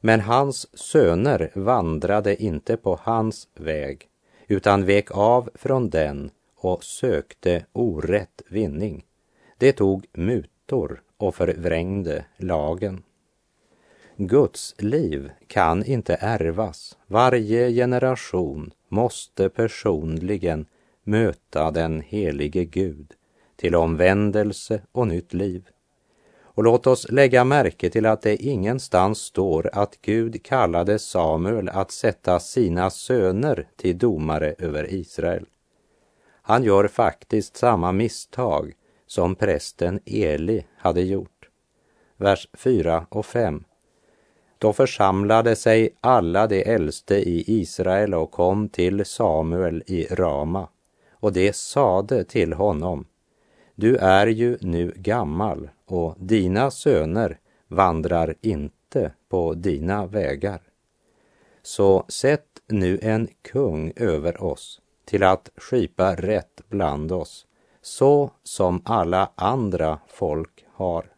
men 0.00 0.20
hans 0.20 0.78
söner 0.78 1.50
vandrade 1.54 2.42
inte 2.42 2.76
på 2.76 2.98
hans 3.02 3.48
väg, 3.54 4.08
utan 4.46 4.84
vek 4.84 5.10
av 5.10 5.50
från 5.54 5.90
den 5.90 6.30
och 6.56 6.84
sökte 6.84 7.66
orätt 7.72 8.42
vinning. 8.48 9.04
De 9.58 9.72
tog 9.72 10.06
mutor 10.12 11.02
och 11.16 11.34
förvrängde 11.34 12.24
lagen. 12.36 13.02
Guds 14.16 14.74
liv 14.78 15.30
kan 15.46 15.84
inte 15.84 16.14
ärvas. 16.20 16.98
Varje 17.06 17.72
generation 17.72 18.70
måste 18.94 19.48
personligen 19.48 20.66
möta 21.04 21.70
den 21.70 22.00
helige 22.00 22.64
Gud 22.64 23.12
till 23.56 23.74
omvändelse 23.74 24.82
och 24.92 25.08
nytt 25.08 25.34
liv. 25.34 25.68
Och 26.42 26.64
låt 26.64 26.86
oss 26.86 27.10
lägga 27.10 27.44
märke 27.44 27.90
till 27.90 28.06
att 28.06 28.22
det 28.22 28.36
ingenstans 28.36 29.18
står 29.18 29.70
att 29.72 29.98
Gud 30.02 30.42
kallade 30.42 30.98
Samuel 30.98 31.68
att 31.68 31.90
sätta 31.90 32.40
sina 32.40 32.90
söner 32.90 33.68
till 33.76 33.98
domare 33.98 34.54
över 34.58 34.94
Israel. 34.94 35.46
Han 36.42 36.62
gör 36.62 36.88
faktiskt 36.88 37.56
samma 37.56 37.92
misstag 37.92 38.72
som 39.06 39.34
prästen 39.34 40.00
Eli 40.06 40.66
hade 40.76 41.02
gjort. 41.02 41.48
Vers 42.16 42.48
4 42.52 43.06
och 43.10 43.26
5. 43.26 43.64
Då 44.64 44.72
församlade 44.72 45.56
sig 45.56 45.96
alla 46.00 46.46
de 46.46 46.62
äldste 46.62 47.14
i 47.16 47.44
Israel 47.46 48.14
och 48.14 48.30
kom 48.30 48.68
till 48.68 49.04
Samuel 49.04 49.82
i 49.86 50.06
Rama, 50.10 50.68
och 51.12 51.32
det 51.32 51.56
sade 51.56 52.24
till 52.24 52.52
honom, 52.52 53.06
du 53.74 53.96
är 53.96 54.26
ju 54.26 54.58
nu 54.60 54.92
gammal 54.96 55.70
och 55.86 56.14
dina 56.18 56.70
söner 56.70 57.38
vandrar 57.68 58.34
inte 58.40 59.12
på 59.28 59.54
dina 59.54 60.06
vägar. 60.06 60.60
Så 61.62 62.04
sätt 62.08 62.48
nu 62.68 62.98
en 63.02 63.28
kung 63.42 63.92
över 63.96 64.42
oss 64.42 64.80
till 65.04 65.22
att 65.22 65.50
skipa 65.56 66.14
rätt 66.14 66.60
bland 66.68 67.12
oss, 67.12 67.46
så 67.82 68.30
som 68.42 68.82
alla 68.84 69.30
andra 69.34 69.98
folk 70.08 70.64
har. 70.72 71.13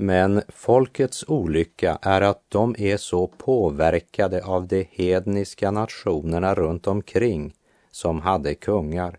Men 0.00 0.42
folkets 0.48 1.24
olycka 1.28 1.98
är 2.02 2.20
att 2.20 2.42
de 2.48 2.74
är 2.78 2.96
så 2.96 3.26
påverkade 3.26 4.44
av 4.44 4.66
de 4.66 4.88
hedniska 4.90 5.70
nationerna 5.70 6.54
runt 6.54 6.86
omkring 6.86 7.54
som 7.90 8.20
hade 8.20 8.54
kungar. 8.54 9.18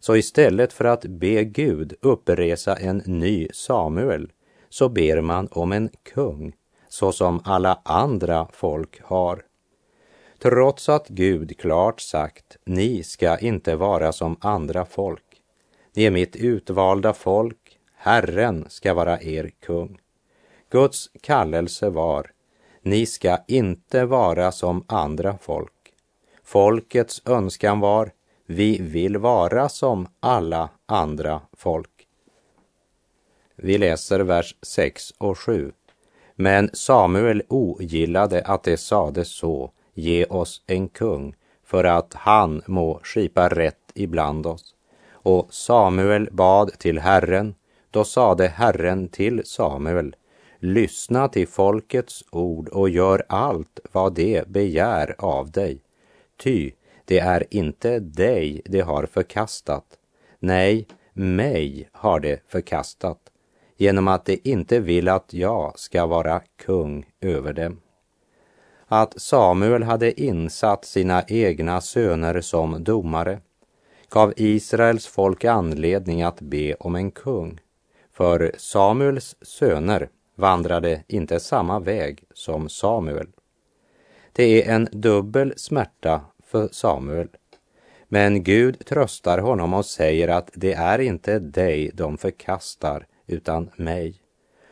Så 0.00 0.16
istället 0.16 0.72
för 0.72 0.84
att 0.84 1.04
be 1.04 1.44
Gud 1.44 1.94
uppresa 2.00 2.76
en 2.76 3.02
ny 3.06 3.48
Samuel 3.52 4.32
så 4.68 4.88
ber 4.88 5.20
man 5.20 5.48
om 5.50 5.72
en 5.72 5.90
kung 6.14 6.52
så 6.88 7.12
som 7.12 7.40
alla 7.44 7.80
andra 7.84 8.48
folk 8.52 9.02
har. 9.02 9.42
Trots 10.38 10.88
att 10.88 11.08
Gud 11.08 11.58
klart 11.58 12.00
sagt, 12.00 12.56
ni 12.64 13.02
ska 13.02 13.38
inte 13.38 13.76
vara 13.76 14.12
som 14.12 14.36
andra 14.40 14.84
folk. 14.84 15.42
Ni 15.94 16.04
är 16.04 16.10
mitt 16.10 16.36
utvalda 16.36 17.12
folk 17.12 17.65
Herren 18.06 18.64
ska 18.68 18.94
vara 18.94 19.20
er 19.20 19.50
kung. 19.60 19.98
Guds 20.70 21.10
kallelse 21.20 21.90
var, 21.90 22.32
ni 22.82 23.06
ska 23.06 23.38
inte 23.48 24.04
vara 24.04 24.52
som 24.52 24.84
andra 24.86 25.38
folk. 25.40 25.92
Folkets 26.44 27.22
önskan 27.24 27.80
var, 27.80 28.12
vi 28.46 28.78
vill 28.82 29.16
vara 29.16 29.68
som 29.68 30.06
alla 30.20 30.68
andra 30.86 31.40
folk. 31.52 32.06
Vi 33.56 33.78
läser 33.78 34.20
vers 34.20 34.56
6 34.62 35.14
och 35.18 35.38
7. 35.38 35.72
Men 36.34 36.70
Samuel 36.72 37.42
ogillade 37.48 38.42
att 38.42 38.62
det 38.62 38.76
sades 38.76 39.28
så, 39.28 39.70
ge 39.94 40.24
oss 40.24 40.62
en 40.66 40.88
kung, 40.88 41.34
för 41.64 41.84
att 41.84 42.14
han 42.14 42.62
må 42.66 43.00
skipa 43.02 43.48
rätt 43.48 43.92
ibland 43.94 44.46
oss. 44.46 44.74
Och 45.10 45.54
Samuel 45.54 46.28
bad 46.32 46.78
till 46.78 46.98
Herren, 46.98 47.54
då 47.96 48.04
sade 48.04 48.48
Herren 48.48 49.08
till 49.08 49.42
Samuel, 49.44 50.16
lyssna 50.58 51.28
till 51.28 51.48
folkets 51.48 52.24
ord 52.30 52.68
och 52.68 52.88
gör 52.88 53.24
allt 53.28 53.80
vad 53.92 54.14
de 54.14 54.42
begär 54.46 55.14
av 55.18 55.50
dig. 55.50 55.82
Ty 56.36 56.72
det 57.04 57.18
är 57.18 57.44
inte 57.50 57.98
dig 57.98 58.62
de 58.64 58.80
har 58.80 59.06
förkastat, 59.06 59.84
nej, 60.38 60.86
mig 61.12 61.88
har 61.92 62.20
de 62.20 62.38
förkastat, 62.48 63.18
genom 63.76 64.08
att 64.08 64.24
de 64.24 64.40
inte 64.44 64.80
vill 64.80 65.08
att 65.08 65.34
jag 65.34 65.78
ska 65.78 66.06
vara 66.06 66.40
kung 66.56 67.06
över 67.20 67.52
dem. 67.52 67.80
Att 68.86 69.20
Samuel 69.20 69.82
hade 69.82 70.20
insatt 70.20 70.84
sina 70.84 71.24
egna 71.28 71.80
söner 71.80 72.40
som 72.40 72.84
domare 72.84 73.40
gav 74.10 74.32
Israels 74.36 75.06
folk 75.06 75.44
anledning 75.44 76.22
att 76.22 76.40
be 76.40 76.74
om 76.74 76.94
en 76.94 77.10
kung. 77.10 77.60
För 78.16 78.52
Samuels 78.58 79.36
söner 79.42 80.08
vandrade 80.34 81.04
inte 81.08 81.40
samma 81.40 81.80
väg 81.80 82.24
som 82.34 82.68
Samuel. 82.68 83.26
Det 84.32 84.44
är 84.62 84.74
en 84.74 84.88
dubbel 84.92 85.52
smärta 85.56 86.20
för 86.44 86.68
Samuel. 86.72 87.28
Men 88.08 88.42
Gud 88.42 88.86
tröstar 88.86 89.38
honom 89.38 89.74
och 89.74 89.86
säger 89.86 90.28
att 90.28 90.50
det 90.54 90.72
är 90.72 90.98
inte 90.98 91.38
dig 91.38 91.90
de 91.94 92.18
förkastar, 92.18 93.06
utan 93.26 93.70
mig. 93.76 94.20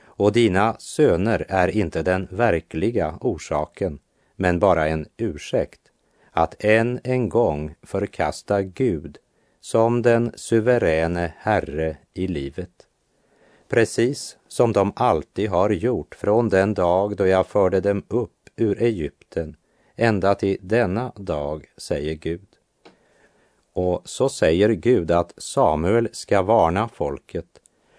Och 0.05 0.33
dina 0.33 0.77
söner 0.79 1.47
är 1.49 1.69
inte 1.69 2.03
den 2.03 2.29
verkliga 2.31 3.19
orsaken, 3.21 3.99
men 4.37 4.59
bara 4.59 4.89
en 4.89 5.07
ursäkt 5.17 5.81
att 6.31 6.65
än 6.65 7.01
en 7.05 7.29
gång 7.29 7.75
förkasta 7.83 8.63
Gud 8.63 9.19
som 9.61 10.03
den 10.03 10.33
suveräne 10.35 11.35
Herre 11.39 11.97
i 12.15 12.27
livet. 12.27 12.71
Precis 13.75 14.37
som 14.49 14.73
de 14.73 14.93
alltid 14.97 15.51
har 15.51 15.71
gjort 15.71 16.15
från 16.15 16.49
den 16.49 16.75
dag 16.75 17.17
då 17.17 17.27
jag 17.27 17.47
förde 17.47 17.81
dem 17.81 18.03
upp 18.09 18.51
ur 18.57 18.83
Egypten 18.83 19.57
ända 19.97 20.35
till 20.35 20.59
denna 20.61 21.13
dag, 21.17 21.65
säger 21.77 22.15
Gud. 22.15 22.47
Och 23.73 24.03
så 24.05 24.29
säger 24.29 24.69
Gud 24.69 25.11
att 25.11 25.35
Samuel 25.37 26.09
ska 26.13 26.43
varna 26.43 26.89
folket 26.89 27.47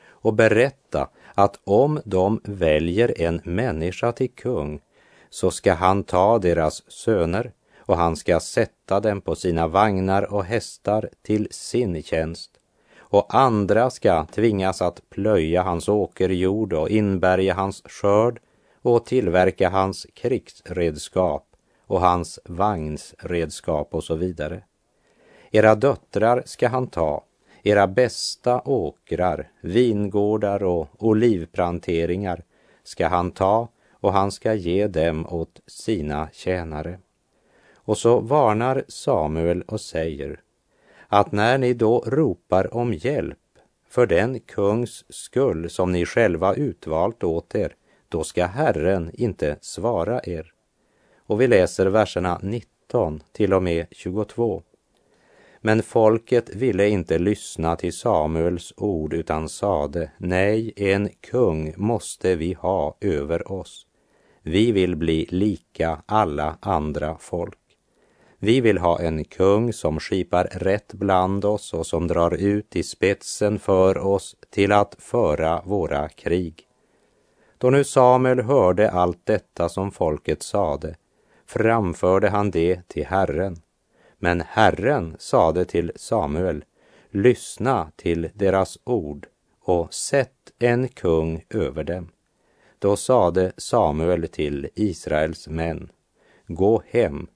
och 0.07 0.33
berätta 0.33 1.09
att 1.33 1.59
om 1.63 2.01
de 2.05 2.41
väljer 2.43 3.21
en 3.21 3.41
människa 3.43 4.11
till 4.11 4.31
kung 4.31 4.81
så 5.29 5.51
ska 5.51 5.73
han 5.73 6.03
ta 6.03 6.39
deras 6.39 6.91
söner 6.91 7.51
och 7.77 7.97
han 7.97 8.15
ska 8.15 8.39
sätta 8.39 8.99
dem 8.99 9.21
på 9.21 9.35
sina 9.35 9.67
vagnar 9.67 10.33
och 10.33 10.45
hästar 10.45 11.09
till 11.21 11.47
sin 11.51 12.03
tjänst 12.03 12.54
och 13.15 13.35
andra 13.35 13.89
ska 13.89 14.25
tvingas 14.25 14.81
att 14.81 15.09
plöja 15.09 15.61
hans 15.61 15.89
åkerjord 15.89 16.73
och 16.73 16.89
inbärga 16.89 17.53
hans 17.53 17.81
skörd 17.85 18.39
och 18.81 19.05
tillverka 19.05 19.69
hans 19.69 20.07
krigsredskap 20.13 21.47
och 21.87 22.01
hans 22.01 22.39
vagnsredskap 22.45 23.93
och 23.93 24.03
så 24.03 24.15
vidare. 24.15 24.63
Era 25.51 25.75
döttrar 25.75 26.43
ska 26.45 26.67
han 26.67 26.87
ta, 26.87 27.23
era 27.63 27.87
bästa 27.87 28.61
åkrar, 28.65 29.51
vingårdar 29.61 30.63
och 30.63 30.87
olivplanteringar 30.97 32.43
ska 32.83 33.07
han 33.07 33.31
ta 33.31 33.67
och 33.91 34.13
han 34.13 34.31
ska 34.31 34.53
ge 34.53 34.87
dem 34.87 35.27
åt 35.29 35.61
sina 35.67 36.29
tjänare. 36.33 36.99
Och 37.75 37.97
så 37.97 38.19
varnar 38.19 38.83
Samuel 38.87 39.61
och 39.61 39.81
säger 39.81 40.39
att 41.15 41.31
när 41.31 41.57
ni 41.57 41.73
då 41.73 42.03
ropar 42.07 42.73
om 42.73 42.93
hjälp 42.93 43.37
för 43.89 44.05
den 44.05 44.39
kungs 44.39 45.05
skull 45.09 45.69
som 45.69 45.91
ni 45.91 46.05
själva 46.05 46.55
utvalt 46.55 47.23
åt 47.23 47.55
er, 47.55 47.75
då 48.09 48.23
ska 48.23 48.45
Herren 48.45 49.11
inte 49.13 49.57
svara 49.61 50.21
er. 50.23 50.53
Och 51.17 51.41
vi 51.41 51.47
läser 51.47 51.85
verserna 51.85 52.39
19 52.43 53.23
till 53.31 53.53
och 53.53 53.63
med 53.63 53.85
22. 53.91 54.63
Men 55.61 55.83
folket 55.83 56.55
ville 56.55 56.89
inte 56.89 57.19
lyssna 57.19 57.75
till 57.75 57.93
Samuels 57.93 58.73
ord 58.77 59.13
utan 59.13 59.49
sade, 59.49 60.11
nej, 60.17 60.73
en 60.75 61.09
kung 61.09 61.73
måste 61.77 62.35
vi 62.35 62.53
ha 62.53 62.97
över 63.01 63.51
oss. 63.51 63.87
Vi 64.41 64.71
vill 64.71 64.95
bli 64.95 65.27
lika 65.29 66.01
alla 66.05 66.57
andra 66.61 67.17
folk. 67.19 67.64
Vi 68.45 68.61
vill 68.61 68.77
ha 68.77 68.99
en 68.99 69.23
kung 69.23 69.73
som 69.73 69.99
skipar 69.99 70.43
rätt 70.51 70.93
bland 70.93 71.45
oss 71.45 71.73
och 71.73 71.87
som 71.87 72.07
drar 72.07 72.33
ut 72.33 72.75
i 72.75 72.83
spetsen 72.83 73.59
för 73.59 73.97
oss 73.97 74.35
till 74.49 74.71
att 74.71 74.95
föra 74.99 75.61
våra 75.65 76.09
krig. 76.09 76.67
Då 77.57 77.69
nu 77.69 77.83
Samuel 77.83 78.39
hörde 78.39 78.91
allt 78.91 79.25
detta 79.25 79.69
som 79.69 79.91
folket 79.91 80.43
sade 80.43 80.95
framförde 81.45 82.29
han 82.29 82.51
det 82.51 82.87
till 82.87 83.05
Herren. 83.05 83.55
Men 84.17 84.41
Herren 84.41 85.15
sade 85.19 85.65
till 85.65 85.91
Samuel, 85.95 86.63
lyssna 87.09 87.91
till 87.95 88.29
deras 88.33 88.77
ord 88.83 89.27
och 89.61 89.93
sätt 89.93 90.51
en 90.59 90.87
kung 90.87 91.43
över 91.49 91.83
dem. 91.83 92.09
Då 92.79 92.95
sade 92.95 93.51
Samuel 93.57 94.27
till 94.27 94.69
Israels 94.75 95.47
män, 95.47 95.89
gå 96.47 96.83
hem 96.87 97.27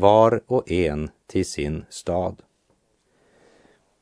var 0.00 0.40
och 0.46 0.70
en 0.70 1.10
till 1.26 1.46
sin 1.46 1.84
stad. 1.90 2.42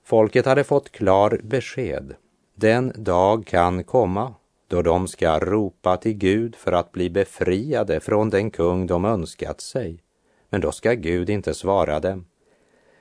Folket 0.05 0.47
hade 0.47 0.65
fått 0.65 0.91
klar 0.91 1.41
besked. 1.45 2.15
Den 2.55 2.93
dag 2.97 3.47
kan 3.47 3.85
komma 3.85 4.35
då 4.69 4.83
de 4.83 5.09
ska 5.09 5.39
ropa 5.39 5.97
till 5.97 6.13
Gud 6.13 6.57
för 6.57 6.73
att 6.73 6.93
bli 6.93 7.11
befriade 7.11 8.01
från 8.01 8.31
den 8.31 8.51
kung 8.51 8.87
de 8.87 9.05
önskat 9.05 9.61
sig. 9.61 10.03
Men 10.51 10.61
då 10.61 10.73
ska 10.73 10.93
Gud 10.93 11.31
inte 11.31 11.55
svara 11.55 12.01
dem. 12.01 12.27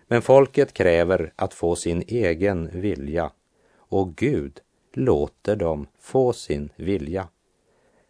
Men 0.07 0.21
folket 0.21 0.73
kräver 0.73 1.33
att 1.35 1.53
få 1.53 1.75
sin 1.75 2.03
egen 2.07 2.81
vilja 2.81 3.31
och 3.77 4.15
Gud 4.15 4.59
låter 4.93 5.55
dem 5.55 5.87
få 5.99 6.33
sin 6.33 6.69
vilja. 6.75 7.27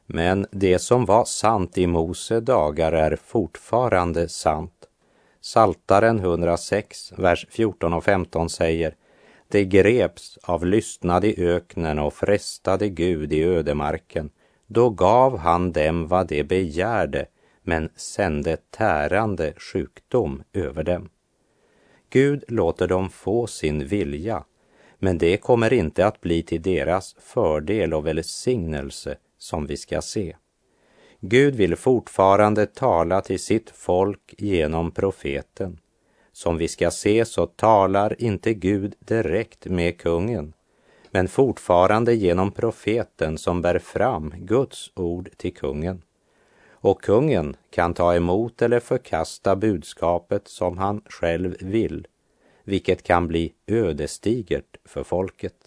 Men 0.08 0.46
det 0.52 0.80
som 0.80 1.06
var 1.06 1.26
sant 1.26 1.78
i 1.78 1.88
Mose 1.88 2.40
dagar 2.40 2.92
är 2.92 3.16
fortfarande 3.16 4.30
sant. 4.30 4.74
Saltaren 5.42 6.20
106, 6.20 7.14
vers 7.18 7.48
14 7.50 7.94
och 7.94 8.04
15 8.04 8.50
säger 8.50 8.96
Det 9.48 9.66
greps 9.66 10.38
av 10.44 10.66
lystnad 10.66 11.26
i 11.26 11.46
öknen 11.46 12.00
och 12.00 12.14
frestade 12.14 12.90
Gud 12.90 13.34
i 13.34 13.44
ödemarken. 13.44 14.30
Då 14.68 14.90
gav 14.90 15.38
han 15.38 15.72
dem 15.72 16.08
vad 16.08 16.28
de 16.28 16.44
begärde, 16.44 17.26
men 17.62 17.90
sände 17.96 18.58
tärande 18.58 19.54
sjukdom 19.58 20.44
över 20.54 20.84
dem. 20.84 21.10
Gud 22.10 22.44
låter 22.48 22.88
dem 22.88 23.10
få 23.10 23.48
sin 23.48 23.88
vilja, 23.88 24.44
men 25.00 25.18
det 25.18 25.38
kommer 25.38 25.74
inte 25.74 26.06
att 26.08 26.22
bli 26.22 26.44
till 26.44 26.62
deras 26.62 27.16
fördel 27.20 27.94
och 27.94 28.08
välsignelse 28.08 29.18
som 29.48 29.66
vi 29.66 29.78
ska 29.78 30.02
se. 30.02 30.36
Gud 31.20 31.56
vill 31.56 31.76
fortfarande 31.76 32.66
tala 32.66 33.22
till 33.22 33.40
sitt 33.40 33.70
folk 33.70 34.34
genom 34.38 34.92
profeten. 34.92 35.80
Som 36.32 36.58
vi 36.58 36.68
ska 36.68 36.92
se 36.92 37.26
så 37.26 37.46
talar 37.46 38.22
inte 38.22 38.54
Gud 38.54 38.96
direkt 39.00 39.66
med 39.66 39.98
kungen, 39.98 40.54
men 41.12 41.28
fortfarande 41.28 42.14
genom 42.14 42.52
profeten 42.52 43.38
som 43.38 43.62
bär 43.62 43.80
fram 43.80 44.34
Guds 44.38 44.92
ord 44.96 45.30
till 45.38 45.54
kungen. 45.54 46.02
Och 46.70 47.02
kungen 47.02 47.56
kan 47.70 47.94
ta 47.94 48.16
emot 48.16 48.62
eller 48.62 48.80
förkasta 48.80 49.56
budskapet 49.56 50.48
som 50.48 50.78
han 50.78 51.02
själv 51.06 51.56
vill, 51.60 52.08
vilket 52.64 53.04
kan 53.04 53.28
bli 53.28 53.54
ödesdigert 53.68 54.78
för 54.86 55.04
folket. 55.04 55.67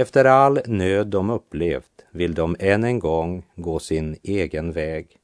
Efter 0.00 0.24
all 0.24 0.60
nöd 0.66 1.06
de 1.06 1.30
upplevt 1.30 2.04
vill 2.10 2.34
de 2.34 2.56
än 2.58 2.84
en 2.84 2.98
gång 2.98 3.46
gå 3.54 3.78
sin 3.78 4.16
egen 4.22 4.72
väg. 4.72 5.18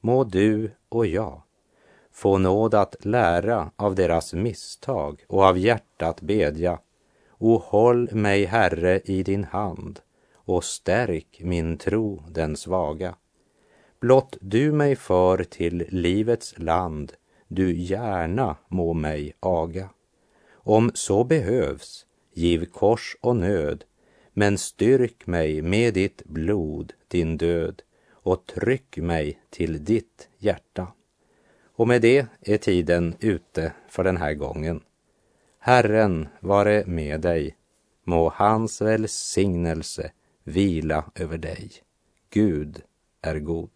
Må 0.00 0.24
du 0.24 0.70
och 0.88 1.06
jag 1.06 1.42
få 2.12 2.38
nåd 2.38 2.74
att 2.74 3.04
lära 3.04 3.70
av 3.76 3.94
deras 3.94 4.34
misstag 4.34 5.24
och 5.28 5.44
av 5.44 5.58
hjärtat 5.58 6.20
bedja. 6.20 6.78
O 7.38 7.62
håll 7.64 8.08
mig, 8.12 8.44
Herre, 8.44 9.00
i 9.04 9.22
din 9.22 9.44
hand 9.44 10.00
och 10.34 10.64
stärk 10.64 11.40
min 11.44 11.76
tro 11.76 12.22
den 12.28 12.56
svaga. 12.56 13.14
Blott 14.00 14.36
du 14.40 14.72
mig 14.72 14.96
för 14.96 15.44
till 15.44 15.86
livets 15.88 16.58
land, 16.58 17.12
du 17.48 17.76
gärna 17.76 18.56
må 18.68 18.92
mig 18.92 19.32
aga. 19.40 19.88
Om 20.52 20.90
så 20.94 21.24
behövs, 21.24 22.06
giv 22.34 22.64
kors 22.64 23.16
och 23.20 23.36
nöd, 23.36 23.84
men 24.32 24.58
styrk 24.58 25.26
mig 25.26 25.62
med 25.62 25.94
ditt 25.94 26.24
blod, 26.24 26.92
din 27.08 27.36
död, 27.36 27.82
och 28.22 28.46
tryck 28.46 28.96
mig 28.96 29.40
till 29.50 29.84
ditt 29.84 30.28
hjärta. 30.38 30.92
Och 31.64 31.88
med 31.88 32.02
det 32.02 32.26
är 32.40 32.58
tiden 32.58 33.16
ute 33.20 33.72
för 33.88 34.04
den 34.04 34.16
här 34.16 34.34
gången. 34.34 34.80
Herren 35.58 36.28
vare 36.40 36.84
med 36.86 37.20
dig. 37.20 37.56
Må 38.04 38.28
hans 38.28 38.80
välsignelse 38.80 40.12
vila 40.44 41.10
över 41.14 41.38
dig. 41.38 41.70
Gud 42.30 42.82
är 43.20 43.38
god. 43.38 43.70